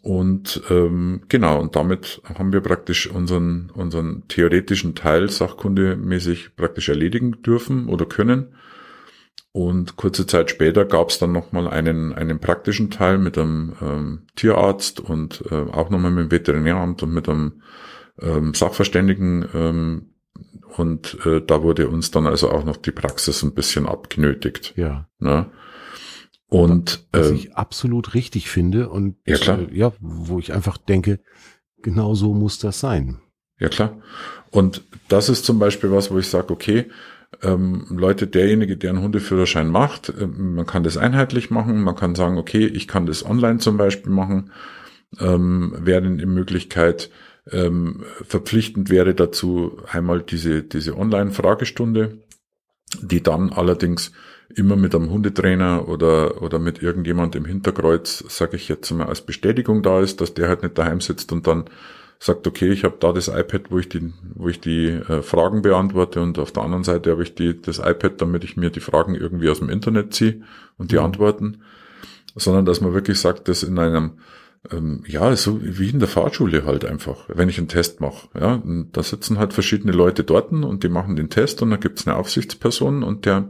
[0.02, 7.42] Und ähm, genau, und damit haben wir praktisch unseren, unseren theoretischen Teil sachkundemäßig praktisch erledigen
[7.42, 8.56] dürfen oder können.
[9.54, 14.22] Und kurze Zeit später gab es dann nochmal einen, einen praktischen Teil mit einem ähm,
[14.36, 17.62] Tierarzt und äh, auch nochmal mit dem Veterinäramt und mit einem
[18.22, 19.46] ähm, Sachverständigen.
[19.54, 20.14] Ähm,
[20.78, 24.74] und äh, da wurde uns dann also auch noch die Praxis ein bisschen abgenötigt.
[24.78, 25.10] Ja.
[25.20, 25.48] Ne?
[26.54, 29.60] Und Was äh, ich absolut richtig finde und Ja, klar.
[29.60, 31.22] Äh, ja, wo ich einfach denke,
[31.82, 33.22] genau so muss das sein.
[33.58, 34.02] Ja, klar.
[34.50, 36.88] Und das ist zum Beispiel was, wo ich sage, okay,
[37.42, 42.16] ähm, Leute, derjenige, der einen Hundeführerschein macht, ähm, man kann das einheitlich machen, man kann
[42.16, 44.52] sagen, okay, ich kann das online zum Beispiel machen,
[45.22, 47.12] ähm, wäre denn in Möglichkeit,
[47.50, 52.18] ähm, verpflichtend wäre dazu einmal diese, diese Online-Fragestunde,
[53.02, 54.12] die dann allerdings
[54.58, 59.22] immer mit einem Hundetrainer oder, oder mit irgendjemand im Hinterkreuz, sage ich jetzt mal, als
[59.22, 61.66] Bestätigung da ist, dass der halt nicht daheim sitzt und dann
[62.20, 65.64] sagt, okay, ich habe da das iPad, wo ich die, wo ich die äh, Fragen
[65.64, 68.80] beantworte und auf der anderen Seite habe ich die, das iPad, damit ich mir die
[68.80, 70.42] Fragen irgendwie aus dem Internet ziehe
[70.78, 71.06] und die mhm.
[71.06, 71.62] Antworten,
[72.36, 74.12] sondern dass man wirklich sagt, dass in einem
[74.70, 78.30] ähm, ja, so wie in der Fahrschule halt einfach, wenn ich einen Test mache.
[78.40, 81.80] Ja, und da sitzen halt verschiedene Leute dort und die machen den Test und dann
[81.80, 83.50] gibt's eine Aufsichtsperson und der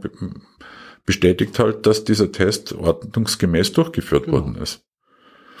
[1.04, 4.38] bestätigt halt, dass dieser Test ordnungsgemäß durchgeführt genau.
[4.38, 4.84] worden ist.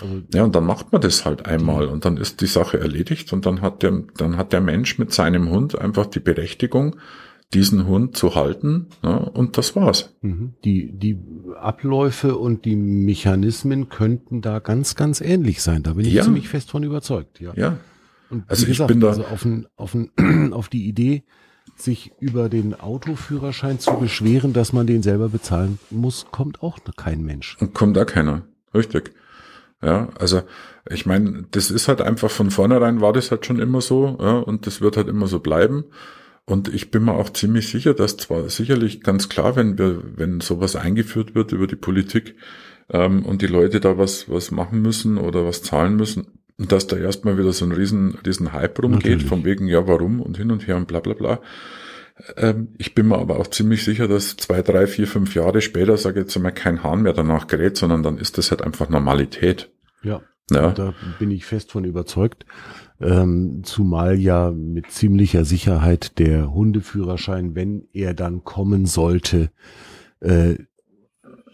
[0.00, 3.32] Also, ja, und dann macht man das halt einmal und dann ist die Sache erledigt
[3.32, 6.96] und dann hat der, dann hat der Mensch mit seinem Hund einfach die Berechtigung,
[7.54, 10.14] diesen Hund zu halten ja, und das war's.
[10.22, 10.54] Mhm.
[10.64, 11.18] Die, die
[11.60, 15.82] Abläufe und die Mechanismen könnten da ganz, ganz ähnlich sein.
[15.82, 16.22] Da bin ich ja.
[16.22, 17.40] ziemlich fest von überzeugt.
[17.40, 17.52] Ja.
[17.54, 17.78] ja.
[18.30, 21.24] Und also gesagt, ich bin da also auf, ein, auf, ein, auf die Idee,
[21.82, 27.22] sich über den Autoführerschein zu beschweren, dass man den selber bezahlen muss, kommt auch kein
[27.24, 27.56] Mensch.
[27.74, 28.42] Kommt da keiner.
[28.74, 29.12] Richtig.
[29.82, 30.42] Ja, also
[30.88, 34.38] ich meine, das ist halt einfach von vornherein war das halt schon immer so, ja,
[34.38, 35.84] und das wird halt immer so bleiben.
[36.44, 40.40] Und ich bin mir auch ziemlich sicher, dass zwar sicherlich ganz klar, wenn wir, wenn
[40.40, 42.36] sowas eingeführt wird über die Politik
[42.90, 46.26] ähm, und die Leute da was, was machen müssen oder was zahlen müssen,
[46.68, 49.26] dass da erstmal wieder so ein riesen, riesen Hype rumgeht, Natürlich.
[49.26, 51.40] von wegen, ja, warum und hin und her und bla bla bla.
[52.36, 55.96] Ähm, ich bin mir aber auch ziemlich sicher, dass zwei, drei, vier, fünf Jahre später,
[55.96, 58.88] sage ich jetzt einmal, kein Hahn mehr danach gerät, sondern dann ist das halt einfach
[58.88, 59.70] Normalität.
[60.02, 60.22] Ja.
[60.50, 60.70] Ja.
[60.72, 62.44] Da bin ich fest von überzeugt.
[63.00, 69.50] Ähm, zumal ja mit ziemlicher Sicherheit der Hundeführerschein, wenn er dann kommen sollte,
[70.20, 70.56] äh,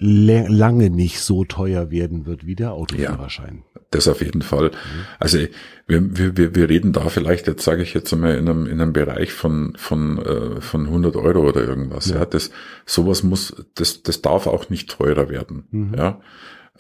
[0.01, 3.65] lange nicht so teuer werden wird wie der Autoführerschein.
[3.75, 4.71] Ja, das auf jeden Fall.
[5.19, 5.39] Also
[5.87, 8.93] wir, wir, wir reden da vielleicht, jetzt sage ich jetzt einmal, in einem, in einem
[8.93, 12.11] Bereich von, von, äh, von 100 Euro oder irgendwas.
[12.11, 12.19] Ja.
[12.19, 12.51] ja, das,
[12.87, 15.65] sowas muss, das, das darf auch nicht teurer werden.
[15.71, 15.95] Mhm.
[15.97, 16.21] Ja,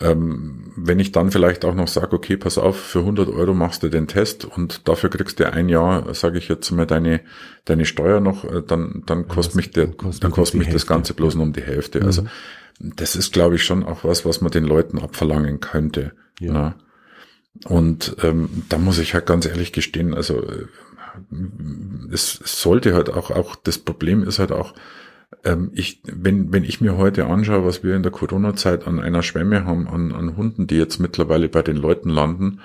[0.00, 3.82] ähm, wenn ich dann vielleicht auch noch sage, okay, pass auf, für 100 Euro machst
[3.82, 7.20] du den Test und dafür kriegst du ein Jahr, sage ich jetzt mal, deine,
[7.64, 11.14] deine Steuer noch, äh, dann, dann kostet mich der, kostet dann kostet mich das Ganze
[11.14, 12.02] bloß nur um die Hälfte.
[12.02, 12.28] Also mhm.
[12.28, 12.38] Also,
[12.78, 16.12] das ist, glaube ich, schon auch was, was man den Leuten abverlangen könnte.
[16.40, 16.52] Ja.
[16.52, 16.74] Ne?
[17.64, 20.66] Und ähm, da muss ich halt ganz ehrlich gestehen, also äh,
[22.12, 24.74] es sollte halt auch, auch das Problem ist halt auch,
[25.44, 29.22] ähm, ich, wenn, wenn ich mir heute anschaue, was wir in der Corona-Zeit an einer
[29.22, 32.60] Schwemme haben, an, an Hunden, die jetzt mittlerweile bei den Leuten landen,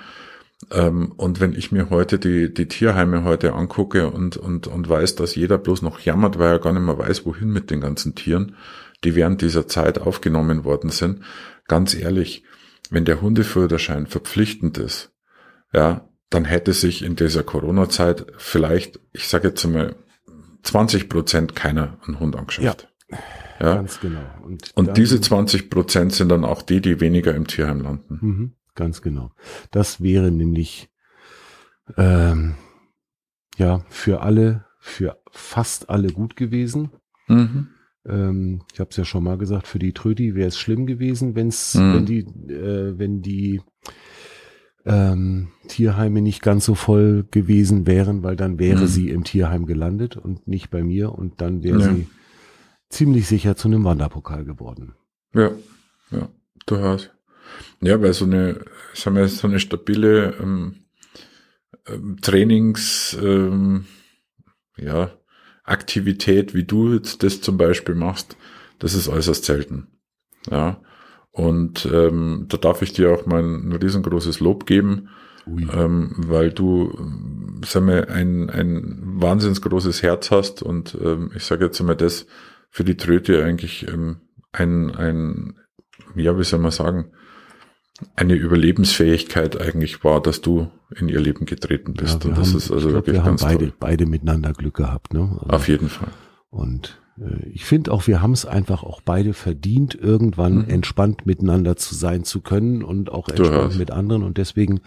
[0.70, 5.16] ähm, und wenn ich mir heute die, die Tierheime heute angucke und, und, und weiß,
[5.16, 8.14] dass jeder bloß noch jammert, weil er gar nicht mehr weiß, wohin mit den ganzen
[8.14, 8.54] Tieren,
[9.02, 11.22] die während dieser Zeit aufgenommen worden sind,
[11.66, 12.44] ganz ehrlich,
[12.90, 15.12] wenn der Hundeführerschein verpflichtend ist,
[15.72, 19.94] ja, dann hätte sich in dieser Corona-Zeit vielleicht, ich sage jetzt mal,
[20.62, 22.88] 20 Prozent keiner einen Hund angeschafft.
[23.08, 23.18] Ja,
[23.60, 23.74] ja.
[23.76, 24.24] ganz genau.
[24.42, 28.18] Und, und diese 20 Prozent sind dann auch die, die weniger im Tierheim landen.
[28.20, 29.32] Mhm, ganz genau.
[29.70, 30.90] Das wäre nämlich
[31.96, 32.54] ähm,
[33.56, 36.90] ja für alle, für fast alle gut gewesen.
[37.28, 37.68] Mhm.
[38.06, 41.34] Ähm, ich habe es ja schon mal gesagt, für die Trödi wäre es schlimm gewesen,
[41.34, 41.94] wenn's, mhm.
[41.94, 42.18] wenn die,
[42.52, 43.60] äh, wenn die
[44.84, 48.86] ähm, Tierheime nicht ganz so voll gewesen wären, weil dann wäre mhm.
[48.86, 51.94] sie im Tierheim gelandet und nicht bei mir und dann wäre ja.
[51.94, 52.08] sie
[52.90, 54.94] ziemlich sicher zu einem Wanderpokal geworden.
[55.34, 55.50] Ja,
[56.10, 56.28] ja,
[56.66, 57.12] du hast.
[57.80, 60.84] Ja, weil so eine, sagen wir, so eine stabile ähm,
[61.86, 63.86] ähm, Trainings, ähm,
[64.76, 65.10] ja,
[65.64, 68.36] Aktivität, wie du jetzt das zum Beispiel machst,
[68.78, 69.88] das ist äußerst selten.
[70.50, 70.80] Ja.
[71.30, 75.08] Und ähm, da darf ich dir auch mal ein riesengroßes Lob geben,
[75.46, 76.96] ähm, weil du,
[77.64, 82.26] sag mal, ein, ein wahnsinns großes Herz hast und ähm, ich sage jetzt einmal das
[82.70, 84.18] für die Tröte eigentlich ähm,
[84.52, 85.56] ein, ein,
[86.14, 87.10] ja, wie soll man sagen,
[88.16, 92.24] eine Überlebensfähigkeit eigentlich war, dass du in ihr Leben getreten bist.
[92.24, 93.76] Ja, und das haben, ist also glaub, wirklich wir ganz haben beide, toll.
[93.78, 95.38] beide miteinander Glück gehabt, ne?
[95.42, 96.08] Also, Auf jeden Fall.
[96.50, 100.70] Und äh, ich finde auch, wir haben es einfach auch beide verdient, irgendwann mhm.
[100.70, 104.22] entspannt miteinander zu sein zu können und auch entspannt mit anderen.
[104.22, 104.80] Und deswegen,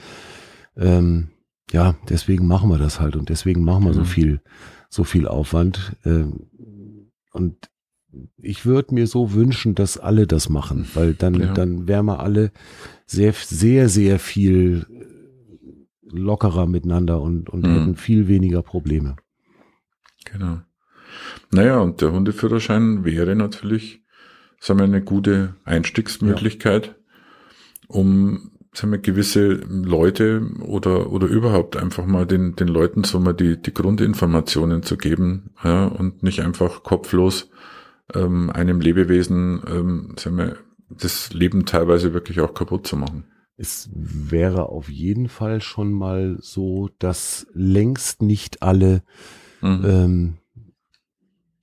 [0.75, 1.29] ähm,
[1.71, 3.97] ja, deswegen machen wir das halt und deswegen machen wir mhm.
[3.97, 4.41] so viel,
[4.89, 5.95] so viel Aufwand.
[6.05, 6.47] Ähm,
[7.31, 7.69] und
[8.37, 11.53] ich würde mir so wünschen, dass alle das machen, weil dann, ja.
[11.53, 12.51] dann wären wir alle
[13.07, 14.85] sehr, sehr, sehr viel
[16.03, 17.73] lockerer miteinander und, und mhm.
[17.73, 19.15] hätten viel weniger Probleme.
[20.25, 20.61] Genau.
[21.51, 24.03] Naja, und der Hundeführerschein wäre natürlich,
[24.59, 26.93] sagen wir, eine gute Einstiegsmöglichkeit, ja.
[27.87, 33.33] um sagen wir, gewisse Leute oder, oder überhaupt einfach mal den, den Leuten so mal
[33.33, 37.49] die, die Grundinformationen zu geben, ja, und nicht einfach kopflos
[38.13, 40.57] ähm, einem Lebewesen, ähm, sagen wir,
[40.89, 43.25] das Leben teilweise wirklich auch kaputt zu machen.
[43.57, 49.03] es wäre auf jeden Fall schon mal so, dass längst nicht alle
[49.61, 49.85] mhm.
[49.85, 50.37] ähm,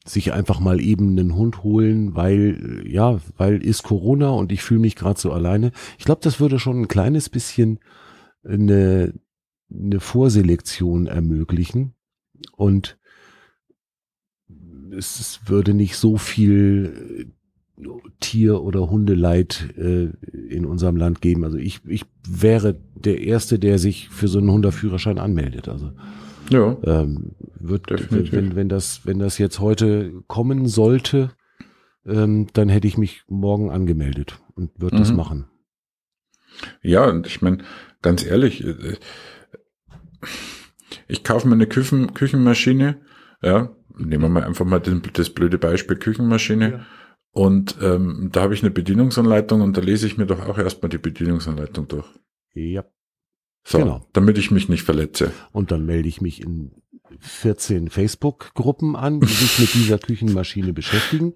[0.04, 4.80] sich einfach mal eben einen Hund holen, weil ja, weil ist Corona und ich fühle
[4.80, 5.72] mich gerade so alleine.
[5.98, 7.78] Ich glaube, das würde schon ein kleines bisschen
[8.44, 9.14] eine,
[9.72, 11.94] eine Vorselektion ermöglichen
[12.52, 12.98] und
[14.90, 17.32] es würde nicht so viel
[18.20, 21.44] Tier- oder Hundeleid äh, in unserem Land geben.
[21.44, 25.68] Also ich, ich wäre der Erste, der sich für so einen Hunderführerschein anmeldet.
[25.68, 25.92] Also
[26.50, 31.32] ja, ähm, wird, wenn, wenn, das, wenn das jetzt heute kommen sollte,
[32.06, 35.00] ähm, dann hätte ich mich morgen angemeldet und würde mhm.
[35.00, 35.46] das machen.
[36.82, 37.58] Ja, und ich meine,
[38.02, 38.96] ganz ehrlich, äh,
[41.08, 43.00] ich kaufe mir eine Küchen, Küchenmaschine,
[43.42, 46.70] ja, nehmen wir mal einfach mal das, das blöde Beispiel Küchenmaschine.
[46.70, 46.86] Ja
[47.35, 50.89] und ähm, da habe ich eine Bedienungsanleitung und da lese ich mir doch auch erstmal
[50.89, 52.07] die Bedienungsanleitung durch.
[52.55, 52.85] Ja.
[53.64, 54.07] So, genau.
[54.12, 55.32] damit ich mich nicht verletze.
[55.51, 56.70] Und dann melde ich mich in
[57.18, 61.35] 14 Facebook-Gruppen an, die sich mit dieser Küchenmaschine beschäftigen.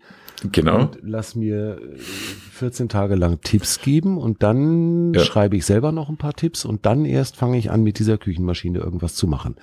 [0.53, 0.83] Genau.
[0.83, 1.81] Und lass mir
[2.53, 5.21] 14 äh, Tage lang Tipps geben und dann ja.
[5.23, 8.19] schreibe ich selber noch ein paar Tipps und dann erst fange ich an, mit dieser
[8.19, 9.57] Küchenmaschine irgendwas zu machen.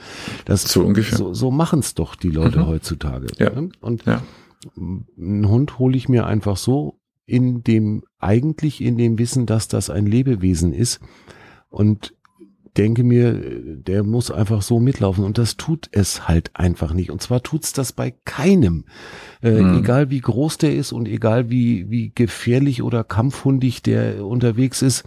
[0.43, 1.17] Das so ungefähr.
[1.17, 2.67] So, so machen es doch die Leute mhm.
[2.67, 3.27] heutzutage.
[3.37, 3.51] Ja.
[3.51, 3.69] Ne?
[3.79, 4.21] Und ja
[4.77, 9.89] einen Hund hole ich mir einfach so in dem, eigentlich in dem Wissen, dass das
[9.89, 10.99] ein Lebewesen ist
[11.69, 12.13] und
[12.77, 17.09] denke mir, der muss einfach so mitlaufen und das tut es halt einfach nicht.
[17.09, 18.85] Und zwar tut's das bei keinem,
[19.41, 19.79] äh, mhm.
[19.79, 25.05] egal wie groß der ist und egal wie wie gefährlich oder kampfhundig der unterwegs ist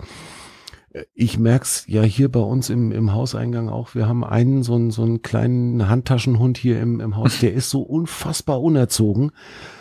[1.14, 3.94] ich merk's ja hier bei uns im, im Hauseingang auch.
[3.94, 7.70] Wir haben einen, so einen, so einen kleinen Handtaschenhund hier im, im Haus, der ist
[7.70, 9.32] so unfassbar unerzogen.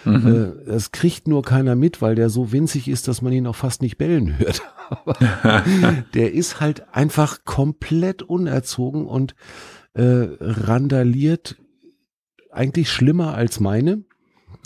[0.05, 0.55] Mhm.
[0.65, 3.55] Äh, das kriegt nur keiner mit, weil der so winzig ist, dass man ihn auch
[3.55, 4.61] fast nicht bellen hört.
[6.13, 9.35] der ist halt einfach komplett unerzogen und
[9.93, 11.57] äh, randaliert
[12.51, 14.03] eigentlich schlimmer als meine.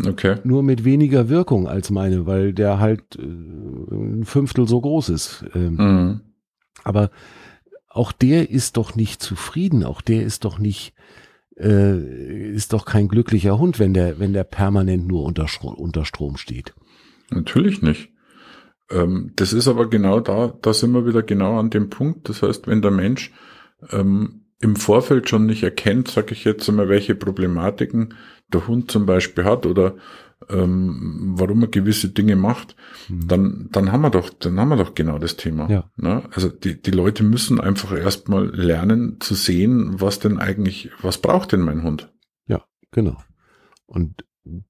[0.05, 0.37] Okay.
[0.43, 5.45] Nur mit weniger Wirkung als meine, weil der halt äh, ein Fünftel so groß ist.
[5.53, 6.21] Ähm, mhm.
[6.83, 7.11] Aber
[7.89, 10.93] auch der ist doch nicht zufrieden, auch der ist doch nicht,
[11.57, 16.37] äh, ist doch kein glücklicher Hund, wenn der, wenn der permanent nur unter, unter Strom
[16.37, 16.73] steht.
[17.29, 18.09] Natürlich nicht.
[18.89, 22.29] Ähm, das ist aber genau da, da sind wir wieder genau an dem Punkt.
[22.29, 23.31] Das heißt, wenn der Mensch
[23.91, 28.13] ähm, im Vorfeld schon nicht erkennt, sage ich jetzt einmal, welche Problematiken
[28.53, 29.95] der Hund zum Beispiel hat oder
[30.49, 32.75] ähm, warum er gewisse Dinge macht,
[33.09, 33.27] mhm.
[33.27, 35.69] dann, dann haben wir doch, dann haben wir doch genau das Thema.
[35.69, 35.89] Ja.
[35.97, 36.23] Ne?
[36.33, 41.51] Also die, die Leute müssen einfach erstmal lernen zu sehen, was denn eigentlich, was braucht
[41.51, 42.11] denn mein Hund?
[42.47, 43.17] Ja, genau.
[43.85, 44.25] Und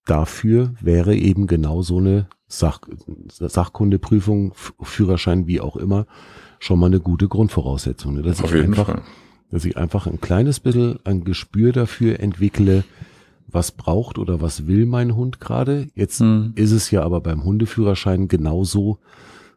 [0.05, 2.81] dafür wäre eben genau so eine Sach
[3.29, 6.05] Sachkundeprüfung, Führerschein, wie auch immer,
[6.59, 8.15] schon mal eine gute Grundvoraussetzung.
[8.15, 8.23] Ne?
[8.23, 9.01] Dass Auf jeden einfach, Fall.
[9.51, 12.83] Dass ich einfach ein kleines bisschen ein Gespür dafür entwickle,
[13.53, 15.87] was braucht oder was will mein Hund gerade.
[15.95, 16.53] Jetzt mhm.
[16.55, 18.99] ist es ja aber beim Hundeführerschein genauso.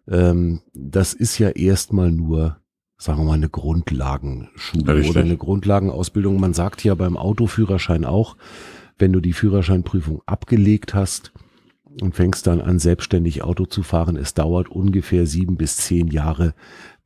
[0.09, 2.59] Ähm, das ist ja erstmal nur,
[2.97, 5.11] sagen wir mal, eine Grundlagenschule Richtig.
[5.11, 6.39] oder eine Grundlagenausbildung.
[6.39, 8.37] Man sagt ja beim Autoführerschein auch,
[8.99, 11.33] wenn du die Führerscheinprüfung abgelegt hast
[12.01, 16.55] und fängst dann an, selbstständig Auto zu fahren, es dauert ungefähr sieben bis zehn Jahre,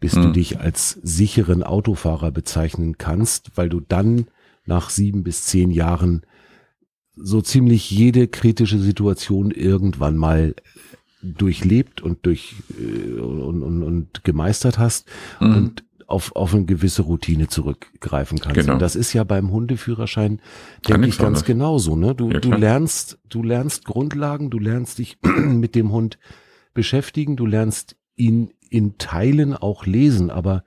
[0.00, 0.22] bis mhm.
[0.22, 4.26] du dich als sicheren Autofahrer bezeichnen kannst, weil du dann
[4.64, 6.22] nach sieben bis zehn Jahren
[7.20, 10.54] so ziemlich jede kritische Situation irgendwann mal
[11.22, 15.08] durchlebt und durch äh, und, und, und gemeistert hast
[15.40, 15.54] mhm.
[15.54, 18.60] und auf, auf eine gewisse Routine zurückgreifen kannst.
[18.60, 18.74] Genau.
[18.74, 20.40] Und das ist ja beim Hundeführerschein,
[20.88, 21.96] denke ich, ganz genauso.
[21.96, 22.14] Ne?
[22.14, 26.18] Du, ja, du lernst, du lernst Grundlagen, du lernst dich mit dem Hund
[26.72, 30.64] beschäftigen, du lernst ihn in Teilen auch lesen, aber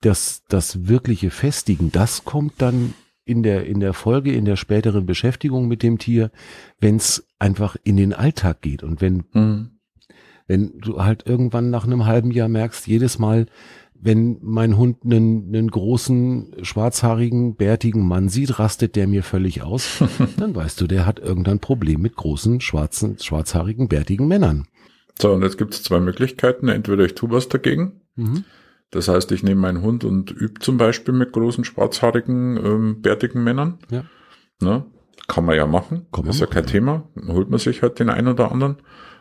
[0.00, 2.94] das, das wirkliche Festigen, das kommt dann
[3.28, 6.30] in der, in der Folge, in der späteren Beschäftigung mit dem Tier,
[6.80, 9.70] wenn es einfach in den Alltag geht und wenn, mhm.
[10.46, 13.46] wenn du halt irgendwann nach einem halben Jahr merkst, jedes Mal,
[14.00, 20.02] wenn mein Hund einen, einen großen, schwarzhaarigen, bärtigen Mann sieht, rastet der mir völlig aus,
[20.36, 24.66] dann weißt du, der hat irgendein Problem mit großen, schwarzen, schwarzhaarigen, bärtigen Männern.
[25.20, 26.68] So, und jetzt gibt es zwei Möglichkeiten.
[26.68, 28.44] Entweder ich tue was dagegen, mhm.
[28.90, 33.44] Das heißt, ich nehme meinen Hund und übe zum Beispiel mit großen, schwarzhaarigen, ähm, bärtigen
[33.44, 33.78] Männern.
[33.90, 34.04] Ja.
[34.60, 34.86] Ne?
[35.26, 36.06] Kann man ja machen.
[36.10, 36.70] Kann ist ja kein ja.
[36.70, 37.08] Thema.
[37.28, 38.76] Holt man sich halt den einen oder anderen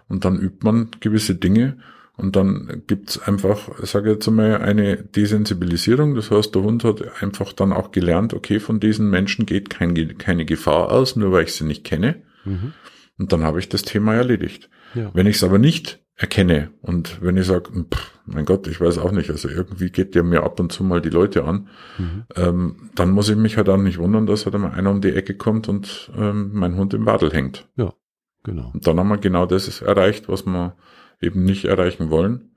[0.07, 1.77] und dann übt man gewisse Dinge
[2.17, 6.15] und dann gibt's einfach, sage jetzt einmal, eine Desensibilisierung.
[6.15, 10.17] Das heißt, der Hund hat einfach dann auch gelernt, okay, von diesen Menschen geht kein,
[10.17, 12.23] keine Gefahr aus, nur weil ich sie nicht kenne.
[12.43, 12.73] Mhm.
[13.19, 14.69] Und dann habe ich das Thema erledigt.
[14.95, 15.11] Ja.
[15.13, 17.85] Wenn ich es aber nicht erkenne und wenn ich sage,
[18.27, 21.01] mein Gott, ich weiß auch nicht, also irgendwie geht der mir ab und zu mal
[21.01, 22.23] die Leute an, mhm.
[22.35, 25.13] ähm, dann muss ich mich halt auch nicht wundern, dass halt einmal einer um die
[25.13, 27.67] Ecke kommt und ähm, mein Hund im Wadel hängt.
[27.77, 27.93] Ja,
[28.43, 28.71] genau.
[28.73, 30.75] Und dann haben wir genau das erreicht, was wir
[31.21, 32.51] eben nicht erreichen wollen.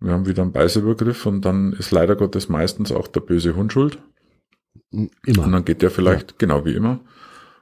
[0.00, 3.72] Wir haben wieder einen Beißübergriff und dann ist leider Gottes meistens auch der böse Hund
[3.72, 3.98] schuld.
[4.90, 5.44] Immer.
[5.44, 6.36] Und dann geht der vielleicht, ja.
[6.38, 7.00] genau wie immer,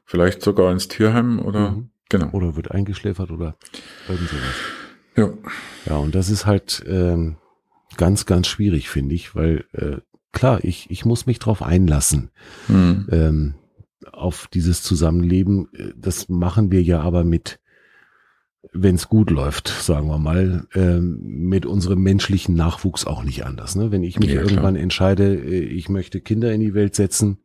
[0.04, 1.90] vielleicht sogar ins Tierheim oder mhm.
[2.08, 2.30] genau.
[2.30, 3.56] Oder wird eingeschläfert oder
[4.08, 4.83] irgend sowas.
[5.16, 5.30] Ja.
[5.86, 7.36] Ja, und das ist halt ähm,
[7.96, 9.98] ganz, ganz schwierig, finde ich, weil äh,
[10.32, 12.30] klar, ich, ich muss mich drauf einlassen.
[12.68, 13.06] Mhm.
[13.10, 13.54] Ähm,
[14.12, 15.68] auf dieses Zusammenleben.
[15.96, 17.58] Das machen wir ja aber mit
[18.72, 23.76] wenn es gut läuft, sagen wir mal, äh, mit unserem menschlichen Nachwuchs auch nicht anders.
[23.76, 23.92] Ne?
[23.92, 27.38] Wenn ich mich ja, irgendwann entscheide, äh, ich möchte Kinder in die Welt setzen,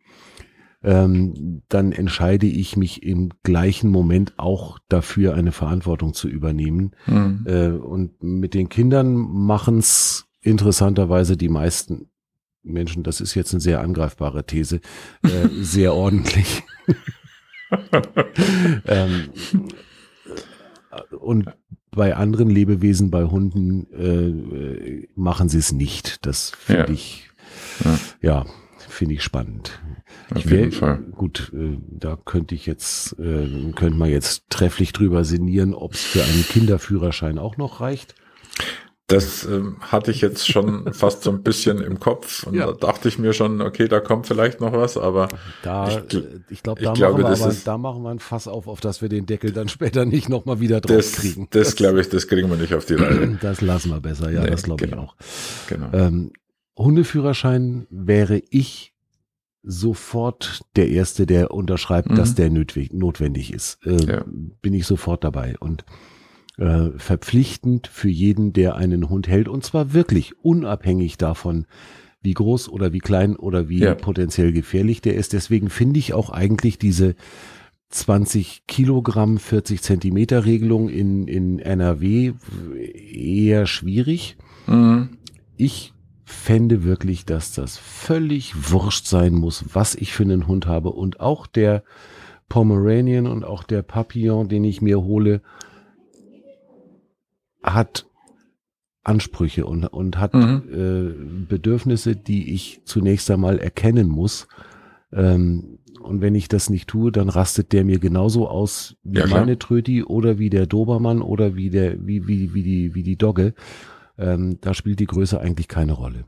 [0.83, 6.91] ähm, dann entscheide ich mich im gleichen Moment auch dafür, eine Verantwortung zu übernehmen.
[7.05, 7.45] Mhm.
[7.45, 12.09] Äh, und mit den Kindern machen es interessanterweise die meisten
[12.63, 14.81] Menschen, das ist jetzt eine sehr angreifbare These,
[15.23, 16.63] äh, sehr ordentlich.
[18.87, 19.29] ähm,
[21.19, 21.45] und
[21.91, 26.25] bei anderen Lebewesen, bei Hunden, äh, machen sie es nicht.
[26.25, 26.89] Das finde ja.
[26.89, 27.29] ich,
[27.83, 28.45] ja, ja
[28.77, 29.81] finde ich spannend.
[30.31, 30.99] Auf ich wär, jeden Fall.
[31.11, 36.01] Gut, äh, da könnte ich jetzt, äh, könnte man jetzt trefflich drüber sinnieren, ob es
[36.01, 38.15] für einen Kinderführerschein auch noch reicht.
[39.09, 42.67] Das ähm, hatte ich jetzt schon fast so ein bisschen im Kopf und ja.
[42.67, 45.29] da dachte ich mir schon, okay, da kommt vielleicht noch was, aber
[45.63, 48.47] da, ich, ich glaube, da, ich glaube, machen wir aber, da machen wir ein Fass
[48.47, 51.47] auf, auf das wir den Deckel dann später nicht nochmal wieder drauf das, kriegen.
[51.49, 53.37] Das, das glaube ich, das kriegen wir nicht auf die Reihe.
[53.41, 55.03] Das lassen wir besser, ja, nee, das glaube genau.
[55.03, 55.15] ich auch.
[55.69, 55.89] Genau.
[55.93, 56.31] Ähm,
[56.77, 58.88] Hundeführerschein wäre ich
[59.63, 62.15] sofort der Erste, der unterschreibt, mhm.
[62.15, 63.79] dass der notwendig ist.
[63.85, 64.25] Äh, ja.
[64.61, 65.85] Bin ich sofort dabei und
[66.57, 71.65] äh, verpflichtend für jeden, der einen Hund hält und zwar wirklich unabhängig davon,
[72.21, 73.95] wie groß oder wie klein oder wie ja.
[73.95, 75.33] potenziell gefährlich der ist.
[75.33, 77.15] Deswegen finde ich auch eigentlich diese
[77.89, 82.33] 20 Kilogramm, 40 Zentimeter Regelung in, in NRW
[82.77, 84.37] eher schwierig.
[84.67, 85.09] Mhm.
[85.57, 85.93] Ich
[86.29, 91.19] fände wirklich, dass das völlig wurscht sein muss, was ich für einen Hund habe und
[91.19, 91.83] auch der
[92.47, 95.41] Pomeranian und auch der Papillon, den ich mir hole,
[97.63, 98.05] hat
[99.03, 100.63] Ansprüche und, und hat mhm.
[100.71, 104.47] äh, Bedürfnisse, die ich zunächst einmal erkennen muss.
[105.11, 109.27] Ähm, und wenn ich das nicht tue, dann rastet der mir genauso aus wie ja,
[109.27, 113.17] meine Tröti oder wie der Dobermann oder wie der, wie, wie, wie die, wie die
[113.17, 113.53] Dogge.
[114.19, 116.25] Ähm, da spielt die Größe eigentlich keine Rolle.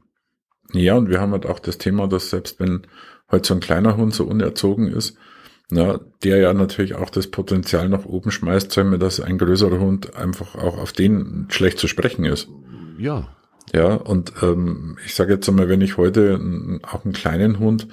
[0.73, 2.87] Ja, und wir haben halt auch das Thema, dass selbst wenn
[3.27, 5.17] halt so ein kleiner Hund so unerzogen ist,
[5.69, 9.79] na, der ja natürlich auch das Potenzial nach oben schmeißt, sagen wir, dass ein größerer
[9.79, 12.49] Hund einfach auch auf den schlecht zu sprechen ist.
[12.97, 13.29] Ja.
[13.73, 17.87] Ja, und ähm, ich sage jetzt einmal, wenn ich heute auch einen kleinen Hund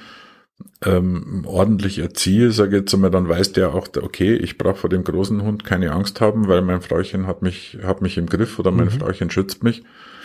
[0.85, 5.05] ähm, ordentlich erziehe, sage jetzt einmal, dann weiß der auch, okay, ich brauche vor dem
[5.05, 8.71] großen Hund keine Angst haben, weil mein Frauchen hat mich, hat mich im Griff oder
[8.71, 8.93] mein mhm.
[8.93, 9.83] Frauchen schützt mich.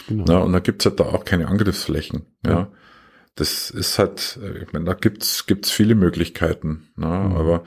[0.08, 0.26] Genau.
[0.28, 2.26] Na, und da gibt's halt da auch keine Angriffsflächen.
[2.46, 2.52] Ja.
[2.52, 2.72] ja
[3.36, 6.90] das ist halt, äh, ich meine, da gibt's gibt's viele Möglichkeiten.
[6.96, 7.08] Ne?
[7.08, 7.36] Mhm.
[7.36, 7.64] Aber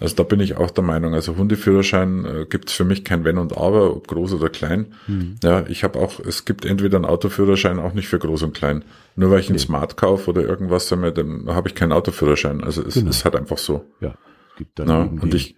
[0.00, 3.38] also da bin ich auch der Meinung, also Hundeführerschein äh, gibt's für mich kein Wenn
[3.38, 4.94] und Aber, ob groß oder klein.
[5.06, 5.36] Mhm.
[5.42, 8.84] Ja, ich habe auch, es gibt entweder einen Autoführerschein auch nicht für groß und klein.
[9.16, 9.54] Nur weil ich nee.
[9.54, 11.02] einen Smart kaufe oder irgendwas, dann
[11.48, 12.62] habe ich keinen Autoführerschein.
[12.62, 13.10] Also es genau.
[13.10, 13.84] ist halt einfach so.
[14.00, 14.14] Ja,
[14.56, 15.56] gibt dann ja, und ich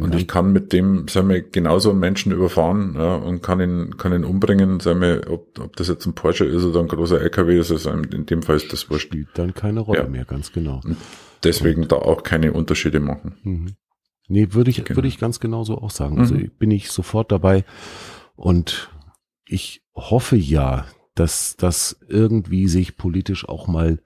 [0.00, 3.96] und ich kann mit dem, sagen wir, genauso einen Menschen überfahren ja, und kann ihn,
[3.96, 7.20] kann ihn umbringen, sagen wir, ob, ob das jetzt ein Porsche ist oder ein großer
[7.20, 9.08] LKW ist, also in dem Fall ist das wurscht.
[9.08, 10.08] Spielt dann keine Rolle ja.
[10.08, 10.80] mehr, ganz genau.
[10.84, 10.96] Und
[11.44, 13.36] deswegen da auch keine Unterschiede machen.
[13.42, 13.76] Mhm.
[14.28, 14.96] Nee, würde ich, genau.
[14.96, 16.18] würde ich ganz genauso auch sagen.
[16.18, 16.50] Also mhm.
[16.58, 17.64] bin ich sofort dabei
[18.36, 18.90] und
[19.46, 24.00] ich hoffe ja, dass das irgendwie sich politisch auch mal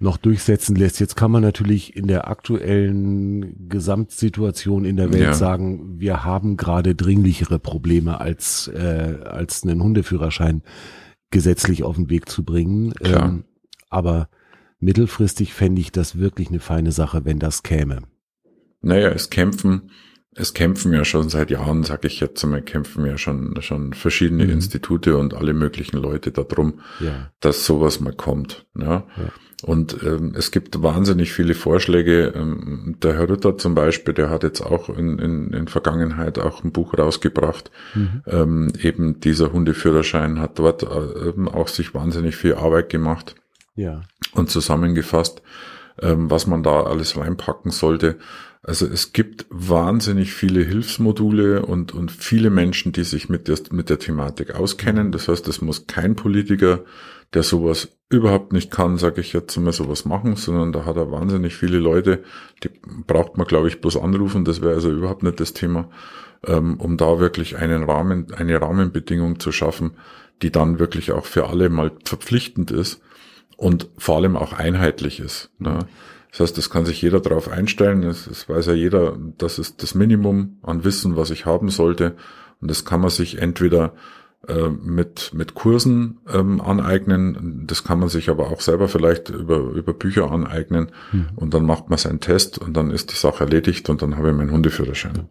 [0.00, 1.00] noch durchsetzen lässt.
[1.00, 5.34] Jetzt kann man natürlich in der aktuellen Gesamtsituation in der Welt ja.
[5.34, 10.62] sagen, wir haben gerade dringlichere Probleme als, äh, als einen Hundeführerschein
[11.30, 12.94] gesetzlich auf den Weg zu bringen.
[13.00, 13.44] Ähm,
[13.90, 14.28] aber
[14.80, 18.00] mittelfristig fände ich das wirklich eine feine Sache, wenn das käme.
[18.80, 19.90] Naja, es kämpfen,
[20.34, 24.44] es kämpfen ja schon seit Jahren, sage ich jetzt einmal, kämpfen ja schon, schon verschiedene
[24.44, 24.50] mhm.
[24.50, 27.30] Institute und alle möglichen Leute darum, ja.
[27.40, 28.66] dass sowas mal kommt.
[28.78, 29.06] Ja.
[29.16, 29.32] ja.
[29.64, 32.32] Und ähm, es gibt wahnsinnig viele Vorschläge.
[32.36, 36.62] Ähm, der Herr Rütter zum Beispiel, der hat jetzt auch in, in, in Vergangenheit auch
[36.62, 37.72] ein Buch rausgebracht.
[37.94, 38.22] Mhm.
[38.26, 43.34] Ähm, eben dieser Hundeführerschein hat dort äh, eben auch sich wahnsinnig viel Arbeit gemacht.
[43.78, 44.00] Ja.
[44.34, 45.40] Und zusammengefasst,
[46.02, 48.18] ähm, was man da alles reinpacken sollte.
[48.60, 53.88] Also es gibt wahnsinnig viele Hilfsmodule und, und viele Menschen, die sich mit der, mit
[53.88, 55.12] der Thematik auskennen.
[55.12, 56.80] Das heißt, es muss kein Politiker,
[57.34, 61.12] der sowas überhaupt nicht kann, sage ich jetzt mal sowas machen, sondern da hat er
[61.12, 62.24] wahnsinnig viele Leute,
[62.64, 62.70] die
[63.06, 64.44] braucht man, glaube ich, bloß anrufen.
[64.44, 65.88] Das wäre also überhaupt nicht das Thema,
[66.44, 69.92] ähm, um da wirklich einen Rahmen, eine Rahmenbedingung zu schaffen,
[70.42, 73.00] die dann wirklich auch für alle mal verpflichtend ist
[73.58, 75.50] und vor allem auch einheitlich ist.
[75.58, 75.80] Ne?
[76.30, 78.04] Das heißt, das kann sich jeder darauf einstellen.
[78.04, 82.14] Es, weiß ja jeder, das ist das Minimum an Wissen, was ich haben sollte.
[82.60, 83.94] Und das kann man sich entweder
[84.46, 87.64] äh, mit, mit Kursen ähm, aneignen.
[87.66, 90.92] Das kann man sich aber auch selber vielleicht über, über Bücher aneignen.
[91.10, 91.26] Mhm.
[91.34, 94.30] Und dann macht man seinen Test und dann ist die Sache erledigt und dann habe
[94.30, 95.28] ich meinen Hundeführerschein.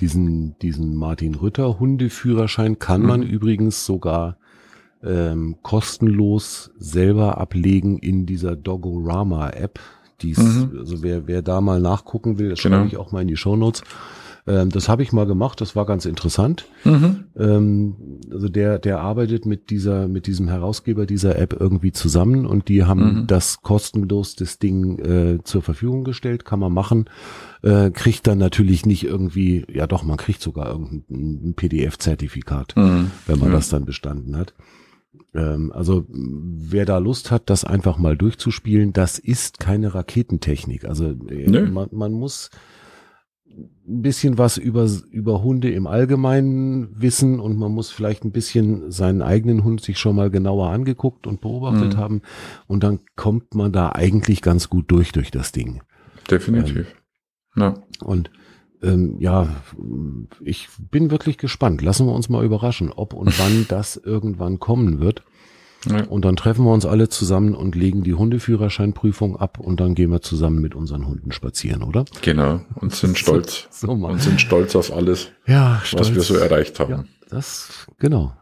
[0.00, 3.06] Diesen, diesen Martin Rütter Hundeführerschein kann mhm.
[3.06, 4.38] man übrigens sogar
[5.04, 9.80] ähm, kostenlos selber ablegen in dieser Dogorama App.
[10.20, 10.76] Dies, mhm.
[10.78, 12.76] also wer, wer da mal nachgucken will, das genau.
[12.76, 13.82] schreibe ich auch mal in die Show Notes.
[14.48, 16.64] Ähm, das habe ich mal gemacht, das war ganz interessant.
[16.84, 17.24] Mhm.
[17.38, 17.96] Ähm,
[18.32, 22.84] also der, der arbeitet mit dieser, mit diesem Herausgeber dieser App irgendwie zusammen und die
[22.84, 23.26] haben mhm.
[23.26, 27.10] das kostenlos das Ding äh, zur Verfügung gestellt, kann man machen.
[27.62, 33.10] Äh, kriegt dann natürlich nicht irgendwie, ja doch, man kriegt sogar irgendein PDF-Zertifikat, mhm.
[33.26, 33.56] wenn man ja.
[33.56, 34.54] das dann bestanden hat.
[35.34, 40.84] Ähm, also wer da Lust hat, das einfach mal durchzuspielen, das ist keine Raketentechnik.
[40.84, 42.50] Also äh, man, man muss
[43.86, 48.90] ein bisschen was über, über Hunde im Allgemeinen wissen und man muss vielleicht ein bisschen
[48.90, 51.98] seinen eigenen Hund sich schon mal genauer angeguckt und beobachtet mhm.
[51.98, 52.22] haben
[52.66, 55.82] und dann kommt man da eigentlich ganz gut durch durch das Ding.
[56.30, 56.94] Definitiv.
[57.56, 57.74] Ähm, ja.
[58.04, 58.30] Und
[58.82, 59.48] ähm, ja,
[60.40, 61.82] ich bin wirklich gespannt.
[61.82, 65.22] Lassen wir uns mal überraschen, ob und wann das irgendwann kommen wird.
[65.88, 66.04] Ja.
[66.06, 70.10] Und dann treffen wir uns alle zusammen und legen die Hundeführerscheinprüfung ab und dann gehen
[70.10, 72.04] wir zusammen mit unseren Hunden spazieren, oder?
[72.20, 72.60] Genau.
[72.74, 73.68] Und sind stolz.
[73.70, 76.08] so, und sind stolz auf alles, ja, stolz.
[76.08, 76.90] was wir so erreicht haben.
[76.90, 78.32] Ja, das, genau.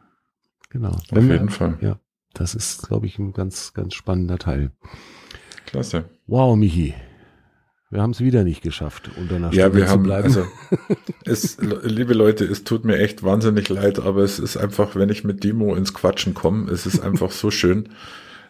[0.71, 0.89] Genau.
[0.91, 1.79] Auf Wenn jeden wir, Fall.
[1.81, 1.99] Ja.
[2.33, 4.71] Das ist, glaube ich, ein ganz, ganz spannender Teil.
[5.67, 6.05] Klasse.
[6.27, 6.95] Wow, Michi.
[7.89, 10.25] Wir haben es wieder nicht geschafft, unter einer ja, Stunde wir haben, bleiben.
[10.25, 10.45] Also,
[11.25, 15.23] es, liebe Leute, es tut mir echt wahnsinnig leid, aber es ist einfach, wenn ich
[15.23, 17.89] mit Demo ins Quatschen komme, es ist einfach so schön.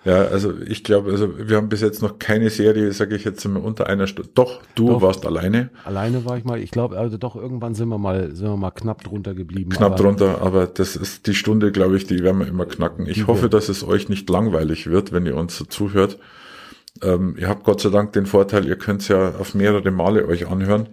[0.07, 3.45] Ja, also ich glaube, also wir haben bis jetzt noch keine Serie, sage ich jetzt
[3.45, 4.31] immer unter einer Stunde.
[4.35, 5.69] Doch, du doch, warst alleine.
[5.85, 6.61] Alleine war ich mal.
[6.61, 9.71] Ich glaube, also doch irgendwann sind wir mal, sind wir mal knapp drunter geblieben.
[9.71, 13.07] Knapp aber, drunter, aber das ist die Stunde, glaube ich, die werden wir immer knacken.
[13.07, 16.19] Ich hoffe, dass es euch nicht langweilig wird, wenn ihr uns so zuhört.
[17.03, 20.27] Ähm, ihr habt Gott sei Dank den Vorteil, ihr könnt es ja auf mehrere Male
[20.27, 20.89] euch anhören.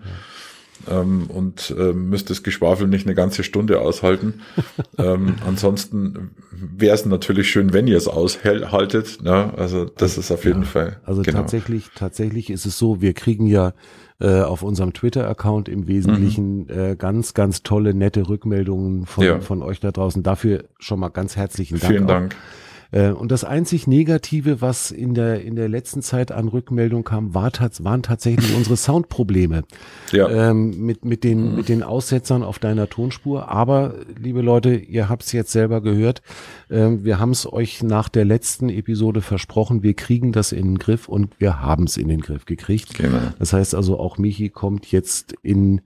[0.90, 4.42] Ähm, und äh, müsst das Geschwafel nicht eine ganze Stunde aushalten.
[4.98, 9.22] ähm, ansonsten wäre es natürlich schön, wenn ihr es aushaltet.
[9.24, 9.54] Ne?
[9.56, 11.00] Also das ist auf jeden ja, Fall.
[11.06, 11.40] Also genau.
[11.40, 13.74] tatsächlich, tatsächlich ist es so, wir kriegen ja
[14.20, 16.70] äh, auf unserem Twitter-Account im Wesentlichen mhm.
[16.70, 19.40] äh, ganz, ganz tolle, nette Rückmeldungen von, ja.
[19.40, 20.22] von euch da draußen.
[20.22, 21.92] Dafür schon mal ganz herzlichen Dank.
[21.92, 22.34] Vielen Dank.
[22.34, 22.38] Auch.
[22.38, 22.63] Äh,
[22.94, 27.52] und das einzig Negative, was in der, in der letzten Zeit an Rückmeldung kam, war,
[27.80, 29.64] waren tatsächlich unsere Soundprobleme.
[30.12, 30.30] Ja.
[30.30, 31.56] Ähm, mit, mit, den, mhm.
[31.56, 33.50] mit den Aussetzern auf deiner Tonspur.
[33.50, 36.22] Aber, liebe Leute, ihr habt es jetzt selber gehört.
[36.70, 39.82] Ähm, wir haben es euch nach der letzten Episode versprochen.
[39.82, 42.94] Wir kriegen das in den Griff und wir haben es in den Griff gekriegt.
[42.94, 43.18] Genau.
[43.40, 45.82] Das heißt also, auch Michi kommt jetzt in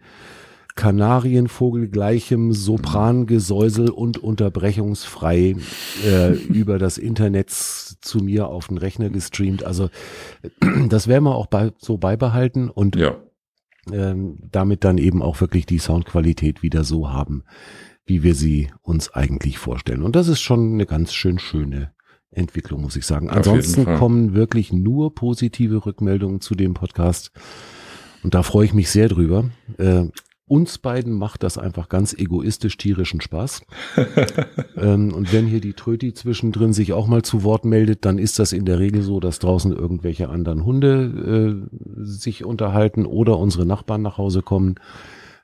[0.78, 5.55] Kanarienvogel gleichem Soprangesäusel und unterbrechungsfrei
[6.05, 9.63] äh, über das Internet zu mir auf den Rechner gestreamt.
[9.63, 9.89] Also
[10.88, 13.17] das werden wir auch bei, so beibehalten und ja.
[13.91, 17.43] ähm, damit dann eben auch wirklich die Soundqualität wieder so haben,
[18.05, 20.03] wie wir sie uns eigentlich vorstellen.
[20.03, 21.91] Und das ist schon eine ganz schön schöne
[22.30, 23.32] Entwicklung, muss ich sagen.
[23.32, 27.32] Ansonsten kommen wirklich nur positive Rückmeldungen zu dem Podcast.
[28.23, 29.49] Und da freue ich mich sehr drüber.
[29.78, 30.05] Äh,
[30.48, 33.62] uns beiden macht das einfach ganz egoistisch tierischen Spaß.
[34.78, 38.39] ähm, und wenn hier die Tröti zwischendrin sich auch mal zu Wort meldet, dann ist
[38.39, 43.66] das in der Regel so, dass draußen irgendwelche anderen Hunde äh, sich unterhalten oder unsere
[43.66, 44.76] Nachbarn nach Hause kommen.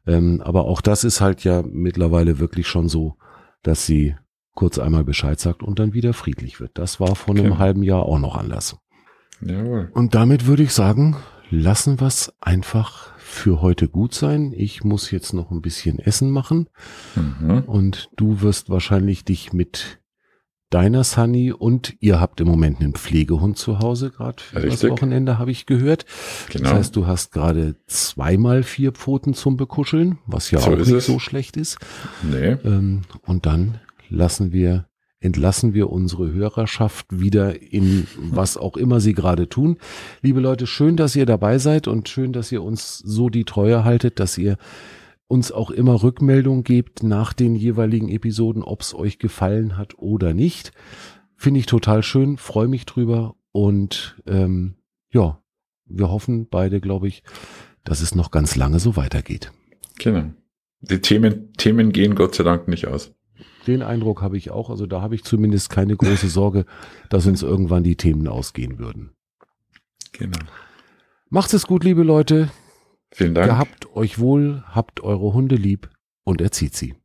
[0.08, 3.18] Ähm, aber auch das ist halt ja mittlerweile wirklich schon so,
[3.62, 4.16] dass sie
[4.56, 6.78] kurz einmal Bescheid sagt und dann wieder friedlich wird.
[6.78, 7.60] Das war vor einem okay.
[7.60, 8.78] halben Jahr auch noch anders.
[9.42, 9.90] Jawohl.
[9.94, 11.18] Und damit würde ich sagen,
[11.50, 14.54] lassen wir es einfach für heute gut sein.
[14.56, 16.70] Ich muss jetzt noch ein bisschen Essen machen.
[17.16, 17.64] Mhm.
[17.66, 20.00] Und du wirst wahrscheinlich dich mit
[20.70, 24.82] deiner Sunny und ihr habt im Moment einen Pflegehund zu Hause, gerade für Richtig.
[24.82, 26.06] das Wochenende, habe ich gehört.
[26.50, 26.70] Genau.
[26.70, 30.90] Das heißt, du hast gerade zweimal vier Pfoten zum Bekuscheln, was ja so auch nicht
[30.90, 31.06] es.
[31.06, 31.78] so schlecht ist.
[32.24, 32.58] Nee.
[32.64, 33.80] Ähm, und dann
[34.10, 34.88] lassen wir
[35.24, 39.78] entlassen wir unsere Hörerschaft wieder in was auch immer sie gerade tun.
[40.22, 43.86] Liebe Leute, schön, dass ihr dabei seid und schön, dass ihr uns so die Treue
[43.86, 44.58] haltet, dass ihr
[45.28, 50.34] uns auch immer Rückmeldung gebt nach den jeweiligen Episoden, ob es euch gefallen hat oder
[50.34, 50.74] nicht.
[51.38, 54.76] Finde ich total schön, freue mich drüber und ähm,
[55.12, 55.42] ja,
[55.86, 57.24] wir hoffen beide, glaube ich,
[57.86, 59.54] dass es noch ganz lange so weitergeht.
[60.00, 60.32] Genau.
[60.82, 63.14] Die Themen, Themen gehen Gott sei Dank nicht aus.
[63.68, 64.70] Den Eindruck habe ich auch.
[64.70, 66.66] Also da habe ich zumindest keine große Sorge,
[67.10, 69.12] dass uns irgendwann die Themen ausgehen würden.
[70.12, 70.40] Genau.
[71.30, 72.50] Macht's es gut, liebe Leute.
[73.12, 73.48] Vielen Dank.
[73.48, 75.90] Gehabt euch wohl, habt eure Hunde lieb
[76.24, 76.96] und erzieht sie.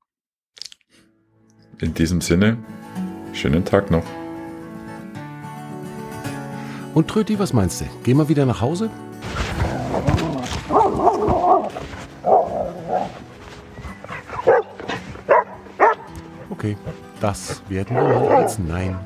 [1.80, 2.58] In diesem Sinne,
[3.32, 4.04] schönen Tag noch.
[6.94, 7.84] Und Tröti, was meinst du?
[8.02, 8.90] Gehen wir wieder nach Hause?
[16.58, 16.76] Okay,
[17.20, 18.98] das werden wir als Nein